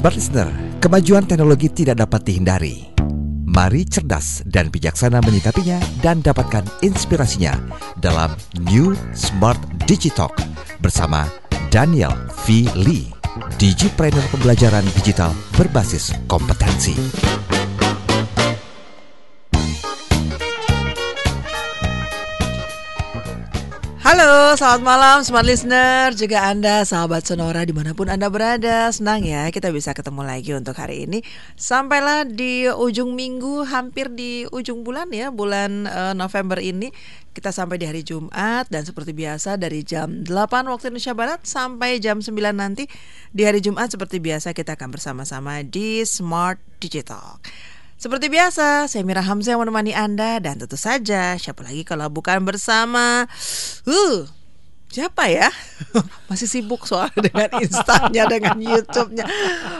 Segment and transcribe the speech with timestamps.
[0.00, 0.48] Smart Listener,
[0.80, 2.88] kemajuan teknologi tidak dapat dihindari.
[3.44, 7.60] Mari cerdas dan bijaksana menyikapinya dan dapatkan inspirasinya
[8.00, 8.32] dalam
[8.64, 10.32] New Smart Digitalk
[10.80, 11.28] bersama
[11.68, 12.16] Daniel
[12.48, 12.64] V.
[12.80, 13.12] Lee,
[13.60, 16.96] Digipreneur Pembelajaran Digital Berbasis Kompetensi.
[24.30, 28.86] Halo, selamat malam Smart Listener Juga Anda, sahabat Sonora di mana pun Anda berada.
[28.94, 31.18] Senang ya kita bisa ketemu lagi untuk hari ini.
[31.58, 36.94] Sampailah di ujung minggu, hampir di ujung bulan ya Bulan uh, November ini.
[37.34, 40.30] Kita sampai di hari Jumat Dan seperti biasa dari jam 8
[40.66, 42.86] waktu Indonesia Barat Sampai jam 9 nanti
[43.34, 47.38] Di hari Jumat seperti biasa kita akan bersama-sama di Smart Digital
[48.00, 52.48] seperti biasa, saya Mira Hamzah yang menemani Anda dan tentu saja siapa lagi kalau bukan
[52.48, 53.28] bersama
[53.84, 54.39] uh
[54.90, 55.46] Siapa ya?
[56.30, 59.22] Masih sibuk soal dengan instannya, dengan YouTube-nya.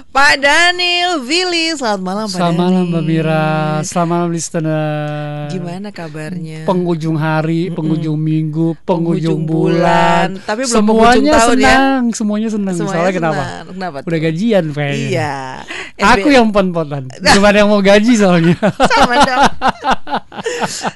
[0.06, 3.50] Pak Daniel Willy, selamat malam Pak Selamat malam Mbak Mira,
[3.82, 5.50] selamat malam listener.
[5.50, 6.62] Gimana kabarnya?
[6.62, 8.30] Penghujung hari, penghujung mm -mm.
[8.30, 10.38] minggu, penghujung, penghujung bulan.
[10.38, 10.46] bulan.
[10.46, 12.14] Tapi belum semuanya tahun senang, ya?
[12.14, 12.74] semuanya senang.
[12.78, 13.34] Semuanya Soalnya senang.
[13.34, 13.44] kenapa?
[13.74, 13.96] Kenapa?
[14.06, 15.08] Udah gajian kayaknya.
[15.10, 15.34] Iya.
[16.06, 17.10] Aku yang pon-ponan.
[17.10, 18.54] Cuma yang mau gaji soalnya.
[18.86, 19.42] Sama dong.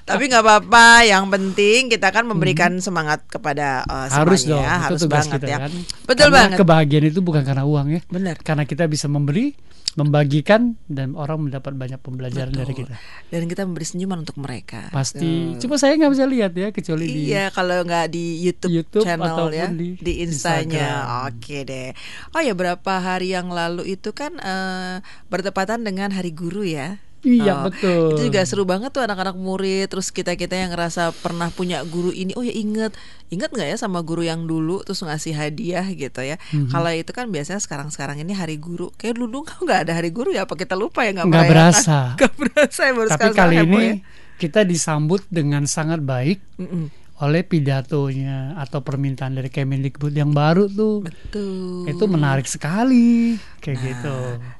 [0.08, 1.06] Tapi nggak apa-apa.
[1.06, 2.84] Yang penting kita kan memberikan hmm.
[2.84, 5.58] semangat kepada uh, harus dong ya, harus tugas banget kita ya.
[5.66, 5.72] kan
[6.06, 6.58] Betul karena banget.
[6.60, 8.36] kebahagiaan itu bukan karena uang ya Benar.
[8.40, 9.54] karena kita bisa memberi
[9.94, 12.62] membagikan dan orang mendapat banyak pembelajaran Betul.
[12.66, 12.94] dari kita
[13.30, 17.30] dan kita memberi senyuman untuk mereka pasti cuma saya nggak bisa lihat ya kecuali di
[17.30, 21.94] iya kalau nggak di YouTube, YouTube channel ya di, di instanya oke deh
[22.34, 24.98] oh ya berapa hari yang lalu itu kan uh,
[25.30, 28.08] bertepatan dengan hari guru ya Iya oh, betul.
[28.14, 32.12] Itu juga seru banget tuh anak-anak murid terus kita kita yang ngerasa pernah punya guru
[32.12, 32.36] ini.
[32.36, 32.92] Oh ya inget,
[33.32, 36.36] inget nggak ya sama guru yang dulu terus ngasih hadiah gitu ya.
[36.36, 36.70] Mm-hmm.
[36.70, 38.92] Kalau itu kan biasanya sekarang-sekarang ini hari guru.
[39.00, 40.44] Kayak dulu kok nggak ada hari guru ya?
[40.44, 41.98] Apa kita lupa ya nggak Nggak berasa.
[42.20, 43.94] Nggak berasa ya baru Tapi kali ini ya?
[44.38, 46.38] kita disambut dengan sangat baik.
[46.60, 51.06] Mm-mm oleh pidatonya atau permintaan dari Kemendikbud yang baru tuh.
[51.06, 51.86] Betul.
[51.86, 54.16] Itu menarik sekali kayak nah, gitu.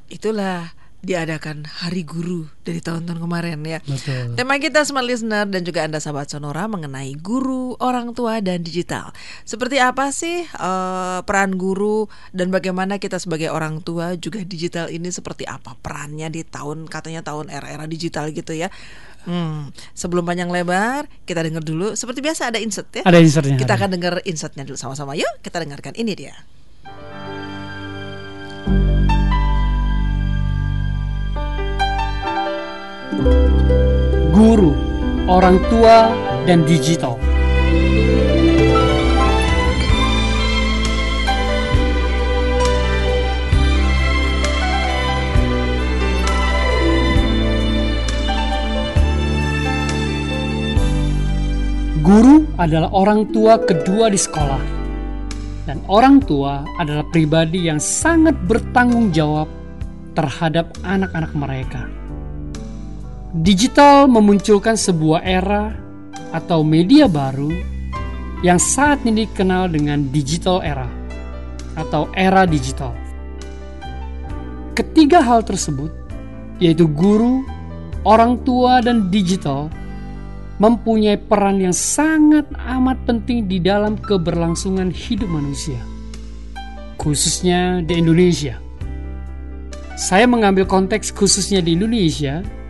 [0.07, 0.61] Itulah
[1.05, 3.79] diadakan Hari Guru dari tahun-tahun kemarin ya.
[3.85, 4.35] Betul.
[4.35, 9.13] Tema kita Smart Listener dan juga Anda sahabat Sonora mengenai guru, orang tua dan digital.
[9.45, 15.13] Seperti apa sih uh, peran guru dan bagaimana kita sebagai orang tua juga digital ini
[15.13, 18.73] seperti apa perannya di tahun katanya tahun era-era digital gitu ya.
[19.25, 21.97] Hmm, sebelum panjang lebar, kita dengar dulu.
[21.97, 23.03] Seperti biasa ada insert ya.
[23.09, 23.57] Ada insertnya.
[23.57, 23.81] Kita ada.
[23.81, 25.17] akan dengar insertnya dulu sama-sama.
[25.17, 26.37] Yuk, kita dengarkan ini dia.
[34.35, 34.75] Guru,
[35.31, 36.11] orang tua,
[36.45, 37.17] dan digital.
[52.05, 54.61] Guru adalah orang tua kedua di sekolah,
[55.65, 59.49] dan orang tua adalah pribadi yang sangat bertanggung jawab
[60.13, 61.89] terhadap anak-anak mereka.
[63.35, 65.75] Digital memunculkan sebuah era
[66.31, 67.51] atau media baru
[68.47, 70.87] yang saat ini dikenal dengan digital era
[71.75, 72.95] atau era digital.
[74.79, 75.91] Ketiga hal tersebut,
[76.63, 77.43] yaitu guru,
[78.07, 79.67] orang tua, dan digital,
[80.63, 85.83] mempunyai peran yang sangat amat penting di dalam keberlangsungan hidup manusia,
[87.03, 88.63] khususnya di Indonesia.
[89.99, 92.63] Saya mengambil konteks khususnya di Indonesia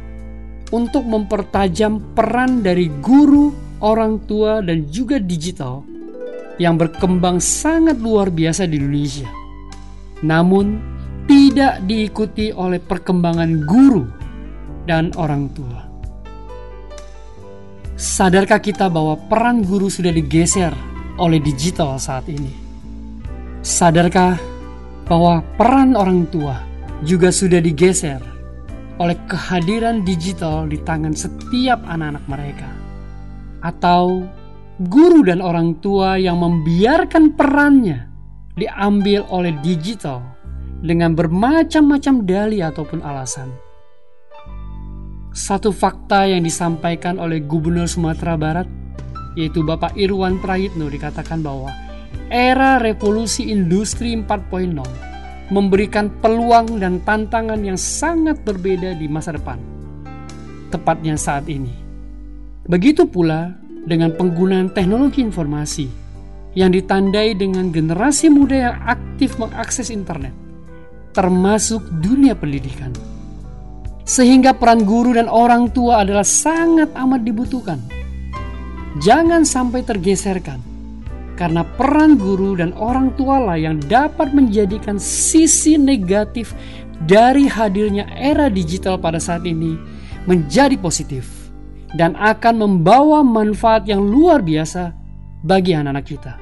[0.74, 5.86] untuk mempertajam peran dari guru, orang tua, dan juga digital
[6.58, 9.30] yang berkembang sangat luar biasa di Indonesia.
[10.26, 10.82] Namun,
[11.30, 14.02] tidak diikuti oleh perkembangan guru
[14.82, 15.86] dan orang tua.
[17.94, 20.74] Sadarkah kita bahwa peran guru sudah digeser
[21.22, 22.50] oleh digital saat ini?
[23.62, 24.36] Sadarkah
[25.06, 26.58] bahwa peran orang tua
[27.06, 28.33] juga sudah digeser
[28.98, 32.70] oleh kehadiran digital di tangan setiap anak-anak mereka?
[33.64, 34.28] Atau
[34.90, 38.10] guru dan orang tua yang membiarkan perannya
[38.54, 40.22] diambil oleh digital
[40.84, 43.50] dengan bermacam-macam dalih ataupun alasan?
[45.34, 48.70] satu fakta yang disampaikan oleh Gubernur Sumatera Barat,
[49.34, 51.74] yaitu Bapak Irwan Prayitno dikatakan bahwa
[52.30, 54.78] era revolusi industri 4.0
[55.52, 59.60] memberikan peluang dan tantangan yang sangat berbeda di masa depan.
[60.72, 61.72] Tepatnya saat ini.
[62.64, 63.52] Begitu pula
[63.84, 65.86] dengan penggunaan teknologi informasi
[66.56, 70.44] yang ditandai dengan generasi muda yang aktif mengakses internet
[71.14, 72.90] termasuk dunia pendidikan.
[74.04, 77.80] Sehingga peran guru dan orang tua adalah sangat amat dibutuhkan.
[79.00, 80.60] Jangan sampai tergeserkan,
[81.34, 86.54] karena peran guru dan orang tua lah yang dapat menjadikan sisi negatif
[87.04, 89.74] dari hadirnya era digital pada saat ini
[90.24, 91.50] menjadi positif
[91.94, 94.94] dan akan membawa manfaat yang luar biasa
[95.44, 96.32] bagi anak-anak kita.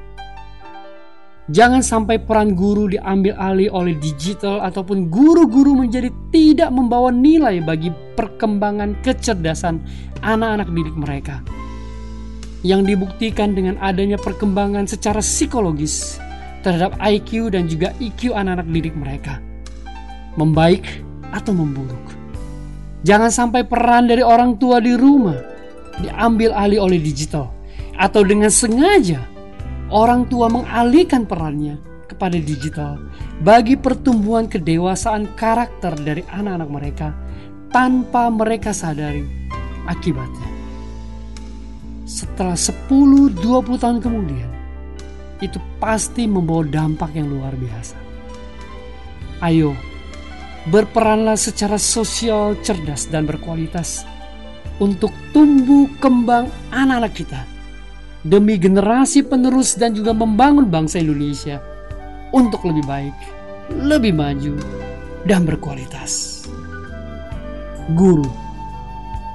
[1.51, 7.91] Jangan sampai peran guru diambil alih oleh digital ataupun guru-guru menjadi tidak membawa nilai bagi
[8.15, 9.83] perkembangan kecerdasan
[10.23, 11.43] anak-anak didik mereka.
[12.63, 16.23] Yang dibuktikan dengan adanya perkembangan secara psikologis
[16.63, 19.43] terhadap IQ dan juga IQ anak-anak didik mereka.
[20.39, 21.03] Membaik
[21.35, 22.15] atau memburuk.
[23.03, 25.35] Jangan sampai peran dari orang tua di rumah
[25.99, 27.51] diambil alih oleh digital
[27.99, 29.27] atau dengan sengaja
[29.91, 31.77] orang tua mengalihkan perannya
[32.07, 33.03] kepada digital
[33.43, 37.09] bagi pertumbuhan kedewasaan karakter dari anak-anak mereka
[37.75, 39.27] tanpa mereka sadari
[39.89, 40.52] akibatnya.
[42.13, 43.41] Setelah 10-20
[43.81, 44.51] tahun kemudian,
[45.41, 47.97] itu pasti membawa dampak yang luar biasa.
[49.41, 49.73] Ayo,
[50.69, 54.05] berperanlah secara sosial cerdas dan berkualitas
[54.77, 57.41] untuk tumbuh kembang anak-anak kita
[58.23, 61.65] demi generasi penerus dan juga membangun bangsa Indonesia
[62.31, 63.17] untuk lebih baik,
[63.73, 64.55] lebih maju,
[65.25, 66.45] dan berkualitas.
[67.99, 68.29] Guru,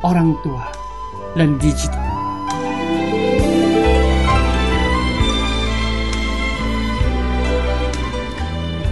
[0.08, 0.72] orang tua,
[1.36, 2.07] dan digital.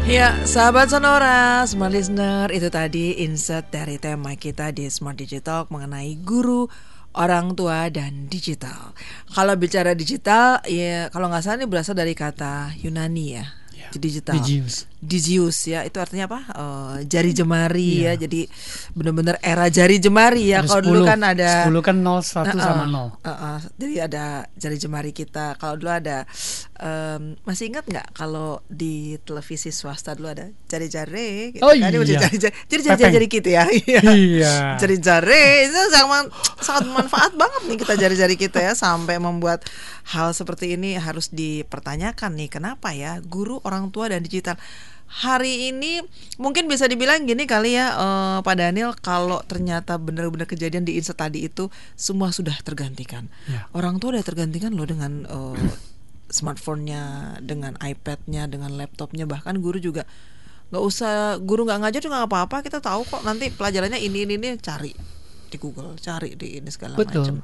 [0.05, 6.13] Ya, sahabat Sonora, Smart Listener, itu tadi insert dari tema kita di Smart Digital mengenai
[6.21, 6.69] guru,
[7.17, 8.93] orang tua dan digital.
[9.33, 14.37] Kalau bicara digital, ya kalau nggak salah ini berasal dari kata Yunani ya, Ya, digital.
[14.39, 14.85] Digius.
[15.05, 16.39] Digius ya, itu artinya apa?
[16.49, 18.17] Eh, jari jemari Iya.
[18.17, 18.25] ya.
[18.25, 18.49] Jadi
[18.91, 20.65] benar-benar era jari jemari ya.
[20.65, 23.21] Kalau dulu kan ada 10 kan 0, 1 sama Uh-uh, 0.
[23.21, 23.57] uh-uh.
[23.77, 25.53] Jadi ada jari jemari kita.
[25.55, 26.25] Kalau dulu ada
[26.75, 31.93] em, masih ingat nggak kalau di televisi swasta dulu ada jari-jari gitu Oh kan?
[31.93, 32.01] Iya.
[32.01, 32.37] Jari-jari
[32.67, 33.63] jari, jari gitu ya.
[33.69, 34.01] Iya.
[34.01, 34.53] Iya.
[34.75, 36.25] Jari-jari itu sangat
[36.59, 39.61] sangat manfaat banget nih kita jari-jari kita ya sampai membuat
[40.07, 44.55] hal seperti ini harus dipertanyakan nih kenapa ya guru orang tua dan digital
[45.05, 46.03] hari ini
[46.35, 51.15] mungkin bisa dibilang gini kali ya eh, Pak Daniel kalau ternyata benar-benar kejadian di Insta
[51.15, 53.69] tadi itu semua sudah tergantikan Ya.
[53.71, 55.71] orang tua udah tergantikan loh dengan eh,
[56.27, 60.03] smartphone-nya dengan iPad-nya dengan laptopnya bahkan guru juga
[60.73, 64.33] nggak usah guru nggak ngajar juga nggak apa-apa kita tahu kok nanti pelajarannya ini ini
[64.41, 64.91] ini cari
[65.45, 67.21] di Google cari di ini segala Betul.
[67.21, 67.35] macam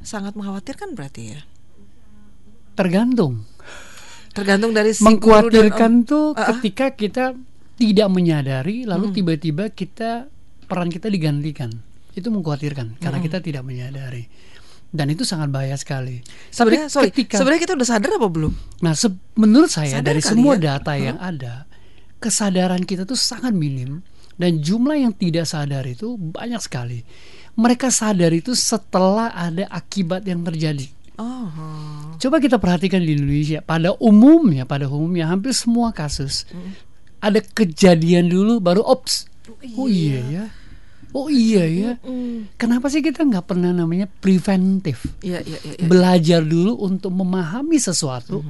[0.00, 1.42] sangat mengkhawatirkan berarti ya
[2.70, 3.44] Tergantung.
[4.30, 6.46] Tergantung dari si guru dan- Mengkhawatirkan tuh ah.
[6.50, 7.24] ketika kita
[7.74, 8.90] tidak menyadari Hmm.
[8.90, 10.28] lalu tiba-tiba kita
[10.64, 11.70] peran kita digantikan.
[12.10, 13.24] Itu mengkhawatirkan karena Hmm.
[13.24, 14.26] kita tidak menyadari.
[14.86, 16.18] Dan itu sangat bahaya sekali.
[16.50, 20.20] sebenarnya sorry ketika sebenarnya kita udah sadar apa belum Nah, se- menurut saya Sadar dari
[20.20, 20.74] semua ya?
[20.74, 21.70] data yang ada,
[22.18, 24.02] kesadaran kita tuh sangat minim
[24.34, 27.06] dan jumlah yang tidak sadar itu banyak sekali.
[27.52, 30.86] Mereka sadar itu setelah ada akibat yang terjadi.
[31.20, 36.44] Oh Coba kita perhatikan di Indonesia, pada umumnya, pada umumnya hampir semua kasus
[37.20, 39.28] ada kejadian dulu baru ops.
[39.76, 40.44] Oh iya ya.
[41.16, 41.90] Oh iya ya.
[42.56, 45.04] Kenapa sih kita nggak pernah namanya preventif?
[45.20, 45.88] iya iya iya, iya.
[45.88, 48.44] belajar dulu untuk memahami sesuatu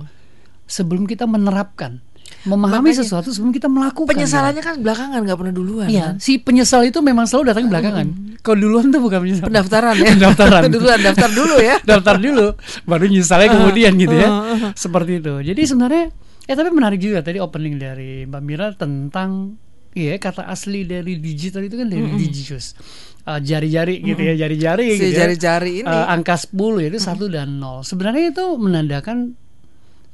[0.71, 1.99] sebelum kita menerapkan
[2.43, 6.15] memahami Makanya- sesuatu sebelum kita melakukan penyesalannya kan belakangan nggak pernah duluan Iya, kan?
[6.17, 8.07] si penyesal itu memang selalu datang belakangan.
[8.41, 9.45] Kalau duluan tuh bukan penyesal.
[9.45, 10.63] pendaftaran ya Pendaftaran.
[10.73, 12.47] duluan daftar dulu ya Daftar dulu,
[12.85, 14.29] baru nyesalnya kemudian gitu ya.
[14.73, 15.35] Seperti itu.
[15.43, 16.05] Jadi sebenarnya,
[16.45, 21.61] eh tapi menarik juga tadi opening dari Mbak Mira tentang Iya kata asli dari digital
[21.61, 22.79] itu kan dari digius
[23.21, 25.17] Uh, jari-jari gitu ya jari-jari Si gitu ya.
[25.21, 25.87] jari-jari ini.
[25.87, 26.57] Uh, angka 10
[26.89, 29.37] itu satu dan nol sebenarnya itu menandakan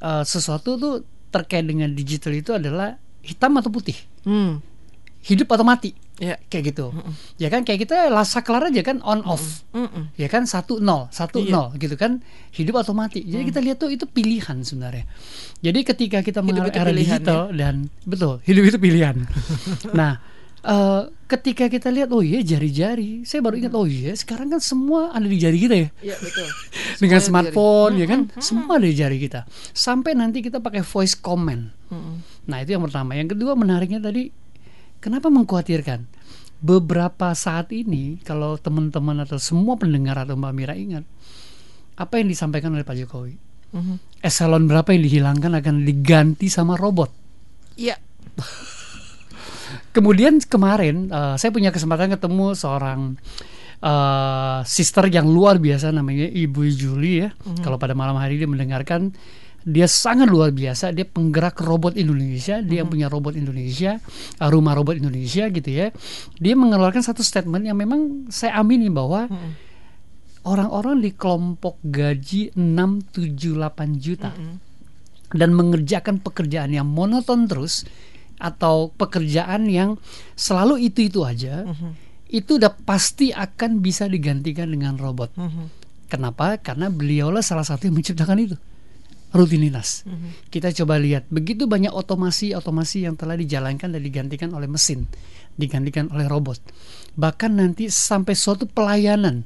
[0.01, 3.95] uh, sesuatu tuh terkait dengan digital itu adalah hitam atau putih?
[4.23, 4.59] Hmm.
[5.17, 5.91] hidup atau mati?
[6.23, 6.39] Ya.
[6.47, 6.85] Kayak gitu.
[7.35, 9.67] Ya kan kayak kita lah saklar aja kan on off.
[9.75, 10.07] Mm-mm.
[10.15, 11.51] ya kan satu nol satu Iya.
[11.51, 12.23] nol gitu kan.
[12.55, 13.27] Hidup atau mati.
[13.27, 15.03] Jadi kita lihat tuh itu pilihan sebenarnya.
[15.59, 19.15] Jadi ketika kita era pilihan, digital dan betul hidup itu pilihan.
[19.99, 20.23] Nah
[20.63, 25.11] eh, ketika kita lihat oh iya jari-jari saya baru ingat oh iya sekarang kan semua
[25.11, 26.47] ada di jari kita ya Iya betul.
[27.03, 29.43] dengan smartphone ya kan semua ada di jari kita
[29.75, 32.15] sampai nanti kita pakai voice comment Mm-mm.
[32.47, 33.15] Nah itu yang pertama.
[33.15, 34.31] Yang kedua menariknya tadi,
[35.03, 36.07] kenapa mengkhawatirkan?
[36.57, 41.03] Beberapa saat ini, kalau teman-teman atau semua pendengar atau Mbak Mira ingat,
[41.99, 43.35] apa yang disampaikan oleh Pak Jokowi?
[43.75, 44.23] Mhm.
[44.23, 47.11] Eselon berapa yang dihilangkan akan diganti sama robot.
[47.77, 47.99] Iya.
[49.97, 53.17] kemudian kemarin uh, saya punya kesempatan ketemu seorang
[53.81, 57.33] uh, sister yang luar biasa namanya Ibu Juli ya.
[57.33, 57.65] Mm-hmm.
[57.65, 59.09] Kalau pada malam hari dia mendengarkan
[59.67, 62.87] dia sangat luar biasa dia penggerak robot Indonesia dia mm-hmm.
[62.87, 63.99] punya robot Indonesia
[64.39, 65.91] uh, rumah robot Indonesia gitu ya
[66.39, 69.51] dia mengeluarkan satu statement yang memang saya amini bahwa mm-hmm.
[70.47, 74.55] orang-orang di kelompok gaji 6 7 8 juta mm-hmm.
[75.35, 77.83] dan mengerjakan pekerjaan yang monoton terus
[78.37, 79.97] atau pekerjaan yang
[80.37, 81.91] selalu itu-itu aja mm-hmm.
[82.29, 85.65] itu udah pasti akan bisa digantikan dengan robot mm-hmm.
[86.09, 88.57] kenapa karena beliaulah salah satu yang menciptakan itu
[89.35, 90.07] rutinitas.
[90.07, 90.31] Mm-hmm.
[90.47, 95.03] Kita coba lihat begitu banyak otomasi-otomasi yang telah dijalankan dan digantikan oleh mesin,
[95.59, 96.63] digantikan oleh robot.
[97.19, 99.43] Bahkan nanti sampai suatu pelayanan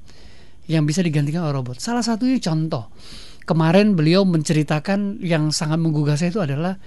[0.69, 1.81] yang bisa digantikan oleh robot.
[1.81, 2.93] Salah satunya contoh
[3.50, 6.77] kemarin beliau menceritakan yang sangat menggugah saya itu adalah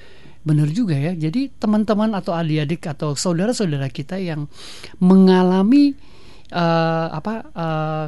[0.45, 1.17] benar juga ya.
[1.17, 4.47] Jadi teman-teman atau adik-adik atau saudara-saudara kita yang
[5.01, 5.97] mengalami
[6.53, 8.07] uh, apa uh,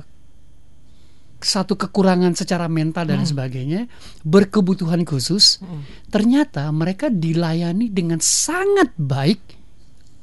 [1.41, 3.29] satu kekurangan secara mental dan hmm.
[3.29, 3.81] sebagainya,
[4.25, 6.13] berkebutuhan khusus, hmm.
[6.13, 9.41] ternyata mereka dilayani dengan sangat baik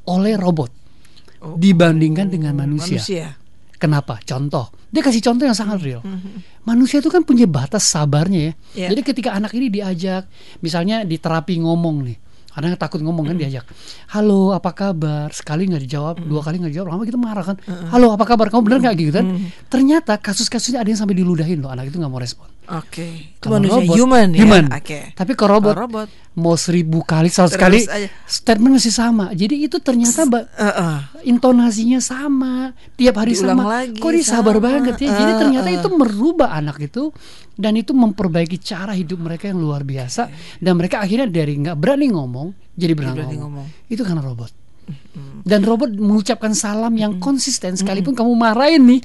[0.10, 0.72] oleh robot
[1.42, 1.56] oh.
[1.56, 3.00] dibandingkan dengan manusia.
[3.00, 3.28] manusia.
[3.84, 4.16] Kenapa?
[4.24, 6.00] Contoh, dia kasih contoh yang sangat real.
[6.00, 6.16] Hmm.
[6.16, 6.64] hmm.
[6.64, 8.54] Manusia itu kan punya batas sabarnya ya.
[8.88, 8.90] Yeah.
[8.96, 10.32] Jadi ketika anak ini diajak,
[10.64, 12.18] misalnya di terapi ngomong nih,
[12.56, 13.68] karena takut ngomong kan diajak.
[14.16, 15.28] Halo apa kabar?
[15.36, 17.58] Sekali nggak dijawab dua kali nggak dijawab lama kita marah kan.
[17.92, 18.48] Halo apa kabar?
[18.48, 18.96] Kamu benar nggak?
[18.96, 19.26] Gitu kan.
[19.68, 21.68] Ternyata kasus-kasusnya ada yang sampai diludahin loh.
[21.74, 23.52] Anak itu nggak mau respon Oke, okay.
[23.52, 24.40] manusia robot, human ya.
[24.40, 24.66] Human.
[24.72, 24.80] Oke.
[24.88, 25.04] Okay.
[25.12, 26.08] Tapi kalau robot, robot
[26.40, 28.08] mau seribu kali, seratus kali, aja.
[28.24, 29.36] statement masih sama.
[29.36, 30.98] Jadi itu ternyata uh, uh.
[31.28, 33.64] intonasinya sama, tiap hari Diulang sama.
[33.68, 35.12] Lagi, Kok dia sabar banget ya.
[35.12, 35.76] Uh, Jadi ternyata uh.
[35.76, 37.12] itu merubah anak itu
[37.60, 40.64] dan itu memperbaiki cara hidup mereka yang luar biasa okay.
[40.64, 42.48] dan mereka akhirnya dari nggak berani ngomong
[42.80, 43.68] jadi berani, ngomong.
[43.68, 43.68] ngomong.
[43.92, 44.52] Itu karena robot.
[45.44, 49.00] Dan robot mengucapkan salam yang konsisten sekalipun kamu marahin nih,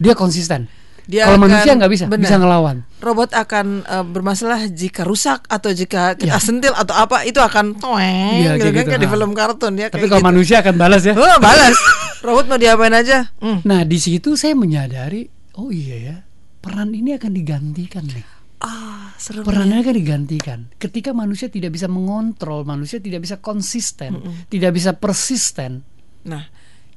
[0.00, 0.68] dia konsisten
[1.08, 5.72] dia kalau manusia nggak bisa benar, bisa ngelawan robot akan uh, bermasalah jika rusak atau
[5.72, 6.38] jika kita ya.
[6.38, 8.88] sentil atau apa itu akan toeng ya, gitu, kan gitu.
[8.92, 10.28] kayak di film kartun ya tapi kalau gitu.
[10.28, 11.76] manusia akan balas ya oh, balas
[12.20, 13.64] robot mau diapain aja hmm.
[13.64, 15.24] nah di situ saya menyadari
[15.56, 16.16] oh iya ya
[16.60, 20.66] peran ini akan digantikan nih Ah, seru perannya akan digantikan.
[20.82, 24.34] Ketika manusia tidak bisa mengontrol, manusia tidak bisa konsisten, mm -mm.
[24.50, 25.86] tidak bisa persisten.
[26.26, 26.42] Nah,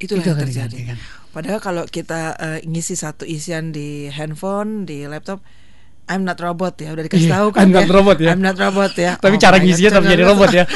[0.02, 0.74] itu yang terjadi.
[0.74, 0.98] Digantikan.
[1.32, 5.40] Padahal kalau kita uh, ngisi satu isian di handphone, di laptop,
[6.12, 7.70] I'm not robot ya, udah dikasih yeah, tahu kan.
[7.70, 7.94] I'm not ya.
[7.94, 8.30] robot ya.
[8.36, 9.16] I'm not robot ya.
[9.16, 10.66] Tapi oh cara ngisinya tetap jadi robot ya.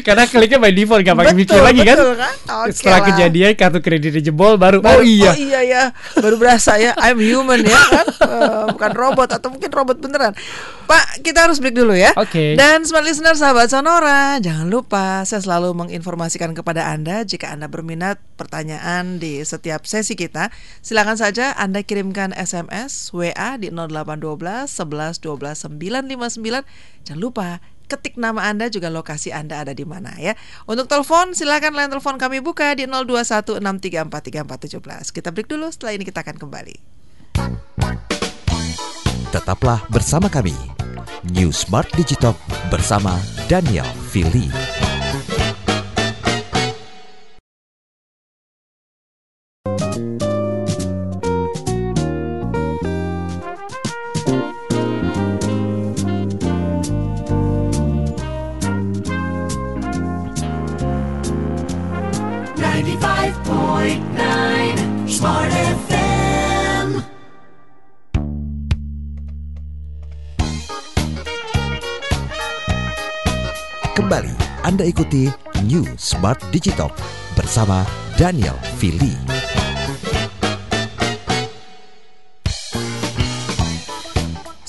[0.00, 1.96] Karena kliknya by default gak pakai mikir lagi kan.
[2.16, 2.34] kan?
[2.64, 3.08] Okay Setelah lah.
[3.12, 5.32] kejadian kartu kredit jebol baru, baru oh iya.
[5.32, 5.82] Oh iya ya,
[6.16, 8.06] baru berasa ya I'm human ya kan.
[8.22, 10.32] Uh, bukan robot atau mungkin robot beneran.
[10.88, 12.12] Pak, kita harus break dulu ya.
[12.16, 12.32] Oke.
[12.32, 12.50] Okay.
[12.56, 18.20] Dan smart listener sahabat Sonora, jangan lupa saya selalu menginformasikan kepada Anda jika Anda berminat
[18.36, 20.52] pertanyaan di setiap sesi kita,
[20.84, 27.02] silakan saja Anda kirimkan SMS WA di 0812 11 12 959.
[27.02, 27.58] Jangan lupa
[27.92, 30.32] ketik nama Anda juga lokasi Anda ada di mana ya.
[30.64, 35.12] Untuk telepon silakan line telepon kami buka di 0216343417.
[35.12, 36.76] Kita break dulu setelah ini kita akan kembali.
[39.28, 40.56] Tetaplah bersama kami.
[41.36, 42.34] New Smart Digital
[42.72, 43.14] bersama
[43.46, 44.91] Daniel Fili.
[73.92, 74.32] Kembali
[74.64, 75.28] Anda ikuti
[75.68, 76.88] New Smart Digital
[77.36, 77.84] bersama
[78.16, 79.31] Daniel Fili.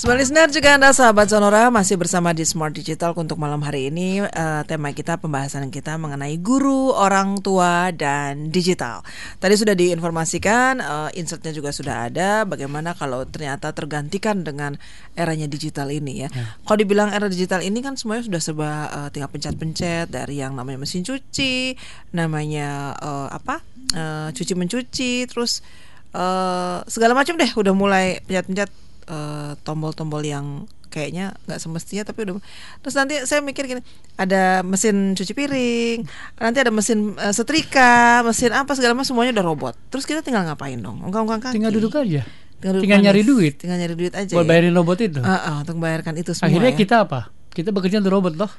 [0.03, 4.19] Smart listener juga Anda sahabat Sonora masih bersama di Smart Digital untuk malam hari ini
[4.19, 9.00] uh, tema kita pembahasan kita mengenai guru, orang tua dan digital.
[9.39, 14.75] Tadi sudah diinformasikan uh, insertnya juga sudah ada bagaimana kalau ternyata tergantikan dengan
[15.15, 16.29] eranya digital ini ya.
[16.36, 16.51] ya.
[16.67, 20.83] Kalau dibilang era digital ini kan semuanya sudah serba uh, tinggal pencet-pencet dari yang namanya
[20.83, 21.79] mesin cuci,
[22.12, 23.63] namanya uh, apa?
[23.95, 25.63] Uh, cuci mencuci terus
[26.12, 30.45] uh, segala macam deh udah mulai pencet-pencet Eh, tombol-tombol uh, yang
[30.88, 32.38] kayaknya nggak semestinya tapi udah
[32.86, 33.81] terus nanti saya mikir gini
[34.13, 36.05] ada mesin cuci piring
[36.38, 39.74] nanti ada mesin uh, setrika mesin apa segala macam semuanya udah robot.
[39.91, 41.03] Terus kita tinggal ngapain dong?
[41.03, 41.55] Ungkang-ungkang kaki.
[41.60, 42.24] Tinggal duduk aja.
[42.62, 43.53] Tinggal, duduk tinggal nyari duit.
[43.60, 44.50] Tinggal nyari duit aja buat ya?
[44.55, 45.19] bayarin robot itu.
[45.19, 46.79] Uh, uh, untuk membayarkan itu semua akhirnya ya.
[46.79, 47.19] kita apa?
[47.51, 48.51] Kita bekerja untuk robot loh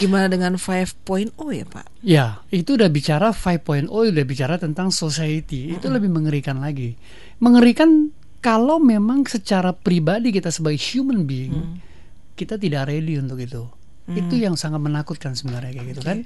[0.00, 1.86] Gimana dengan 5.0 ya Pak?
[2.02, 5.76] Ya, itu udah bicara 5.0, udah bicara tentang society.
[5.76, 6.96] Itu lebih mengerikan lagi.
[7.40, 11.76] Mengerikan kalau memang secara pribadi kita sebagai human being, Mm.
[12.38, 13.64] kita tidak ready untuk itu.
[14.06, 16.22] Itu yang sangat menakutkan sebenarnya kayak gitu kan.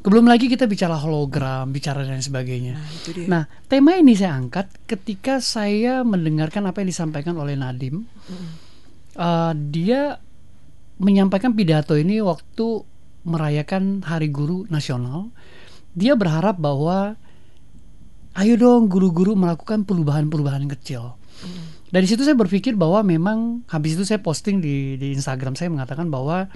[0.00, 2.80] Belum lagi kita bicara hologram, bicara dan sebagainya.
[2.80, 3.26] Nah, itu dia.
[3.28, 8.08] Nah, tema ini saya angkat ketika saya mendengarkan apa yang disampaikan oleh Nadim.
[9.12, 10.16] Uh, dia
[10.98, 12.82] menyampaikan pidato ini waktu
[13.26, 15.30] merayakan Hari Guru Nasional.
[15.94, 17.18] Dia berharap bahwa
[18.38, 21.18] ayo dong guru-guru melakukan perubahan-perubahan kecil.
[21.88, 26.12] Dari situ saya berpikir bahwa memang habis itu saya posting di di Instagram saya mengatakan
[26.12, 26.50] bahwa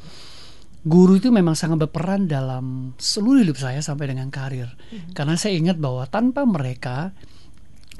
[0.82, 4.68] guru itu memang sangat berperan dalam seluruh hidup saya sampai dengan karir.
[5.16, 7.14] Karena saya ingat bahwa tanpa mereka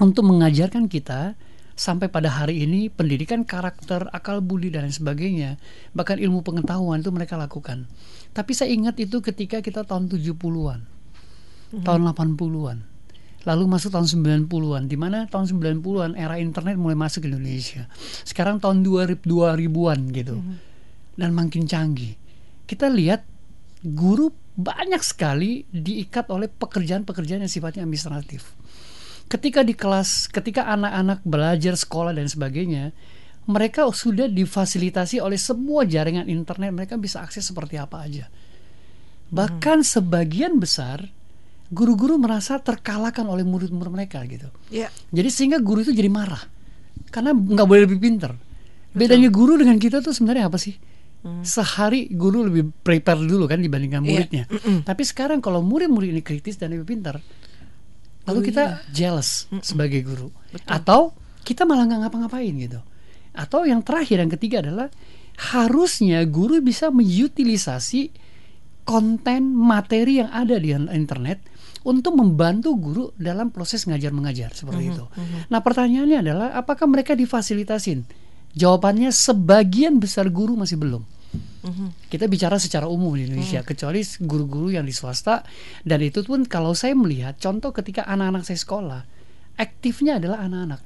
[0.03, 1.39] untuk mengajarkan kita
[1.83, 5.59] sampai pada hari ini pendidikan karakter, akal budi dan lain sebagainya,
[5.91, 7.91] bahkan ilmu pengetahuan itu mereka lakukan.
[8.31, 10.87] Tapi saya ingat itu ketika kita tahun 70-an,
[11.83, 12.79] tahun 80-an.
[13.43, 14.07] Lalu masuk tahun
[14.47, 17.91] 90-an, di mana tahun 90-an era internet mulai masuk ke Indonesia.
[18.23, 20.39] Sekarang tahun 2000 2000-an gitu.
[21.19, 22.15] Dan makin canggih.
[22.63, 23.27] Kita lihat
[23.83, 28.55] guru banyak sekali diikat oleh pekerjaan-pekerjaan yang sifatnya administratif
[29.33, 32.93] ketika di kelas, ketika anak-anak belajar sekolah dan sebagainya,
[33.49, 38.29] mereka sudah difasilitasi oleh semua jaringan internet, mereka bisa akses seperti apa aja.
[39.33, 41.09] Bahkan sebagian besar
[41.73, 44.53] guru-guru merasa terkalahkan oleh murid-murid mereka gitu.
[44.69, 46.45] Ya, Jadi sehingga guru itu jadi marah
[47.09, 48.37] karena nggak boleh lebih pinter.
[48.93, 50.77] Bedanya guru dengan kita tuh sebenarnya apa sih?
[51.41, 54.11] Sehari guru lebih prepare dulu kan dibandingkan Iya.
[54.13, 54.45] muridnya.
[54.85, 57.25] Tapi sekarang kalau murid-murid ini kritis dan lebih pintar,
[58.29, 58.77] lalu Oh, kita iya.
[58.91, 60.31] jealous sebagai guru,
[60.67, 62.81] atau kita malah nggak ngapa-ngapain gitu.
[63.33, 64.93] Atau yang terakhir yang ketiga adalah
[65.53, 68.13] harusnya guru bisa mengutilisasi
[68.85, 71.41] konten materi yang ada di internet
[71.83, 75.05] untuk membantu guru dalam proses ngajar mengajar seperti itu.
[75.51, 78.07] Nah pertanyaannya adalah apakah mereka difasilitasin?
[78.53, 81.03] Jawabannya sebagian besar guru masih belum.
[82.11, 85.47] Kita bicara secara umum di Indonesia, kecuali guru-guru yang di swasta
[85.87, 89.01] dan itu pun kalau saya melihat contoh ketika anak-anak saya sekolah,
[89.55, 90.83] aktifnya adalah anak-anak.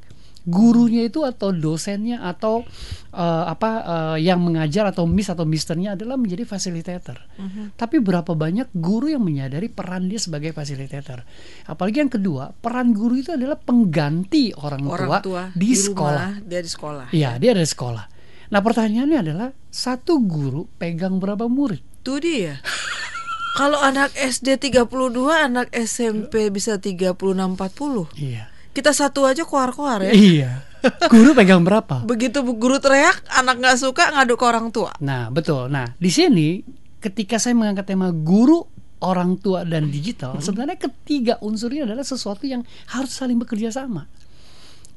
[0.47, 2.63] Gurunya itu atau dosennya atau
[3.11, 7.19] eh, apa eh, yang mengajar atau miss atau misternya adalah menjadi fasilitator.
[7.75, 11.27] Tapi berapa banyak guru yang menyadari peran dia sebagai fasilitator?
[11.67, 16.31] Apalagi yang kedua, peran guru itu adalah pengganti orang, orang tua, tua di, rumah, sekolah.
[16.47, 17.07] dia di sekolah.
[17.11, 18.05] Iya, dia ada di sekolah.
[18.53, 21.83] Nah, pertanyaannya adalah satu guru pegang berapa murid?
[22.03, 22.63] Itu dia.
[23.57, 24.87] Kalau anak SD 32,
[25.33, 28.13] anak SMP bisa 36 40.
[28.21, 28.53] Iya.
[28.77, 30.13] Kita satu aja koar-koar ya.
[30.13, 30.51] Iya.
[31.09, 32.05] Guru pegang berapa?
[32.05, 34.93] Begitu guru teriak, anak nggak suka ngadu ke orang tua.
[35.01, 35.73] Nah, betul.
[35.73, 36.61] Nah, di sini
[37.01, 38.69] ketika saya mengangkat tema guru,
[39.01, 42.61] orang tua dan digital, sebenarnya ketiga unsur ini adalah sesuatu yang
[42.93, 44.05] harus saling bekerja sama.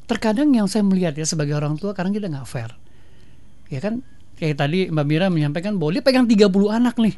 [0.06, 2.76] Terkadang yang saya melihat ya sebagai orang tua kadang kita nggak fair.
[3.70, 4.02] Ya kan?
[4.40, 7.16] Kayak tadi Mbak Mira menyampaikan bahwa dia pegang 30 anak nih.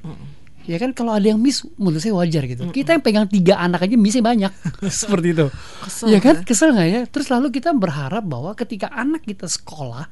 [0.70, 2.70] Ya kan kalau ada yang miss menurut saya wajar gitu.
[2.70, 4.52] Kita yang pegang tiga anak aja missnya banyak
[5.02, 5.48] seperti itu.
[5.82, 6.46] Kesel ya kan ya?
[6.46, 7.02] kesel nggak ya?
[7.10, 10.06] Terus lalu kita berharap bahwa ketika anak kita sekolah,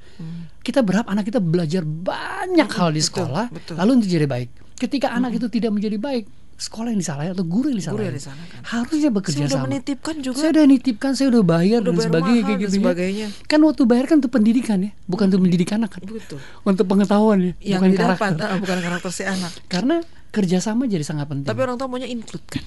[0.66, 3.76] kita berharap anak kita belajar banyak hal di betul, sekolah, betul.
[3.78, 4.50] lalu untuk jadi baik.
[4.80, 6.26] Ketika anak itu tidak menjadi baik,
[6.60, 8.12] sekolah yang disalahin atau guru yang disalahin.
[8.12, 8.60] yang disalahkan.
[8.68, 9.68] Harusnya bekerja Saya udah sama.
[9.72, 10.38] menitipkan juga.
[10.38, 12.80] Saya udah nitipkan, saya udah bayar Udah dan bayar sebagainya mahal kayak dan gitu ya.
[12.84, 13.28] sebagainya.
[13.48, 16.02] Kan waktu bayar kan untuk pendidikan ya, bukan untuk mendidik anak kan.
[16.04, 16.40] Betul.
[16.62, 18.46] Untuk pengetahuan ya, Yang bukan didapat karakter.
[18.46, 19.52] ah, bukan karakter si anak.
[19.66, 19.96] Karena
[20.30, 21.48] kerjasama jadi sangat penting.
[21.48, 22.62] Tapi orang tua maunya include kan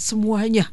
[0.00, 0.64] semuanya.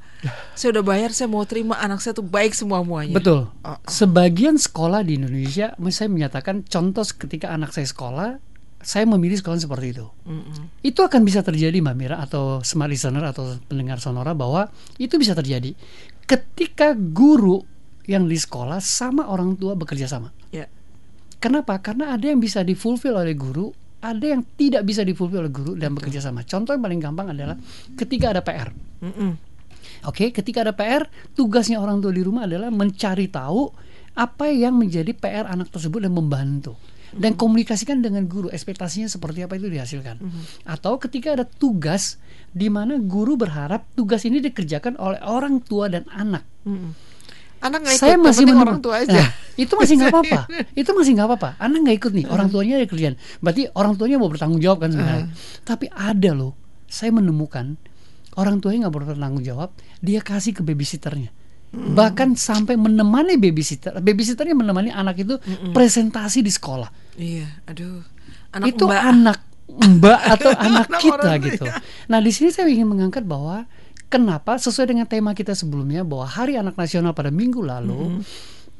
[0.55, 3.11] Saya udah bayar, saya mau terima anak saya tuh baik semua muanya.
[3.11, 3.51] Betul.
[3.51, 3.77] Oh.
[3.83, 8.39] Sebagian sekolah di Indonesia, saya menyatakan contoh ketika anak saya sekolah,
[8.87, 10.07] saya memilih sekolah seperti itu.
[10.23, 10.79] Mm-mm.
[10.79, 15.35] Itu akan bisa terjadi Mbak Mira atau smart listener atau pendengar sonora bahwa itu bisa
[15.35, 15.75] terjadi
[16.23, 17.59] ketika guru
[18.07, 20.31] yang di sekolah sama orang tua bekerja sama.
[20.55, 20.71] Ya.
[21.43, 21.83] Kenapa?
[21.83, 25.91] Karena ada yang bisa difulfill oleh guru, ada yang tidak bisa difulfill oleh guru dan
[25.91, 26.47] bekerja sama.
[26.47, 27.59] Contoh yang paling gampang adalah
[27.99, 28.71] ketika ada PR.
[29.03, 29.31] Mm-mm.
[30.07, 33.67] Oke, ketika ada PR, tugasnya orang tua di rumah adalah mencari tahu
[34.15, 36.79] apa yang menjadi PR anak tersebut dan membantu.
[37.15, 40.19] Dan komunikasikan dengan guru, ekspektasinya seperti apa itu dihasilkan.
[40.67, 42.19] Atau ketika ada tugas
[42.51, 46.43] di mana guru berharap tugas ini dikerjakan oleh orang tua dan anak.
[46.67, 46.91] Mm-mm.
[47.57, 49.17] Anak nggak ikut, Saya masih menemukan orang tua aja.
[49.17, 50.41] Nah, itu masih nggak apa-apa.
[50.81, 51.49] itu masih nggak apa-apa.
[51.57, 53.15] Anak nggak ikut nih, orang tuanya ada kerjaan.
[53.41, 55.27] Berarti orang tuanya mau bertanggung jawab kan sebenarnya.
[55.65, 56.53] Tapi ada loh,
[56.85, 57.77] saya menemukan
[58.37, 59.73] orang tuanya nggak bertanggung jawab,
[60.05, 61.33] dia kasih ke babysitternya.
[61.77, 65.37] Bahkan sampai menemani babysitter, babysitternya menemani anak itu
[65.71, 66.89] presentasi di sekolah.
[67.17, 68.01] Iya, aduh.
[68.57, 69.01] Anak itu mbak.
[69.01, 69.37] anak
[69.67, 71.63] mbak atau anak kita gitu.
[71.67, 71.75] tua.
[72.09, 73.67] Nah di sini saya ingin mengangkat bahwa
[74.07, 78.23] kenapa sesuai dengan tema kita sebelumnya bahwa Hari Anak Nasional pada minggu lalu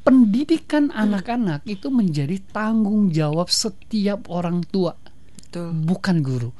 [0.07, 4.95] pendidikan anak-anak itu menjadi tanggung jawab setiap orang tua
[5.47, 5.71] Betul.
[5.87, 6.51] bukan guru.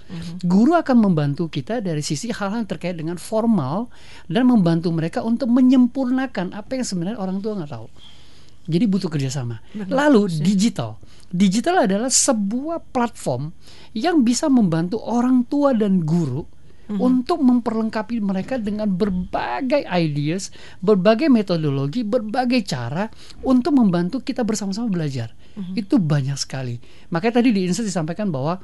[0.48, 3.92] Guru akan membantu kita dari sisi hal-hal yang terkait dengan formal
[4.32, 7.88] dan membantu mereka untuk menyempurnakan apa yang sebenarnya orang tua nggak tahu.
[8.68, 9.60] Jadi butuh kerjasama.
[9.88, 13.52] Lalu digital, digital adalah sebuah platform
[13.92, 16.44] yang bisa membantu orang tua dan guru
[16.88, 23.12] untuk memperlengkapi mereka dengan berbagai ideas, berbagai metodologi, berbagai cara
[23.44, 25.36] untuk membantu kita bersama-sama belajar.
[25.74, 26.78] Itu banyak sekali.
[27.10, 28.62] Makanya tadi di Insight disampaikan bahwa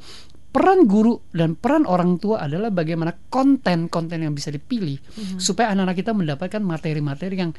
[0.53, 5.01] peran guru dan peran orang tua adalah bagaimana konten-konten yang bisa dipilih
[5.41, 7.51] supaya anak-anak kita mendapatkan materi-materi yang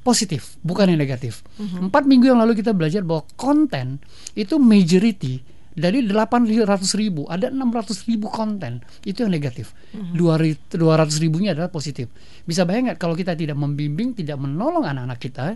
[0.00, 1.44] positif, bukan yang negatif.
[1.60, 4.00] Empat minggu yang lalu kita belajar bahwa konten
[4.32, 9.76] itu majority dari 800 ribu ada 600 ribu konten itu yang negatif.
[10.16, 10.72] 200
[11.20, 12.08] ribunya adalah positif.
[12.48, 15.46] Bisa bayangkan kalau kita tidak membimbing, tidak menolong anak-anak kita,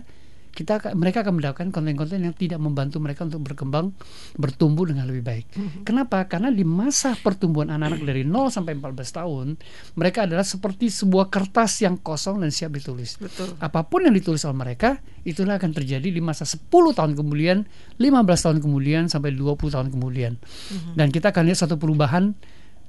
[0.57, 3.93] kita mereka akan mendapatkan konten-konten yang tidak membantu mereka untuk berkembang,
[4.41, 5.45] bertumbuh dengan lebih baik.
[5.85, 6.25] Kenapa?
[6.25, 9.47] Karena di masa pertumbuhan anak-anak dari 0 sampai 14 tahun,
[9.93, 13.21] mereka adalah seperti sebuah kertas yang kosong dan siap ditulis.
[13.21, 13.53] Betul.
[13.61, 17.61] Apa pun yang ditulis oleh mereka, itulah akan terjadi di masa 10 tahun kemudian,
[18.01, 20.41] 15 tahun kemudian sampai 20 tahun kemudian.
[20.97, 22.33] Dan kita akan lihat satu perubahan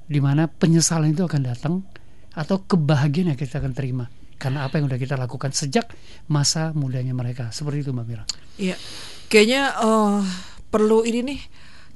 [0.09, 1.85] di mana penyesalan itu akan datang
[2.33, 5.91] atau kebahagiaan yang kita akan terima karena apa yang sudah kita lakukan sejak
[6.31, 7.51] masa mudanya mereka.
[7.51, 8.23] Seperti itu Mbak Mira.
[8.55, 8.79] Iya.
[9.27, 10.19] Kayaknya eh,
[10.71, 11.39] perlu ini nih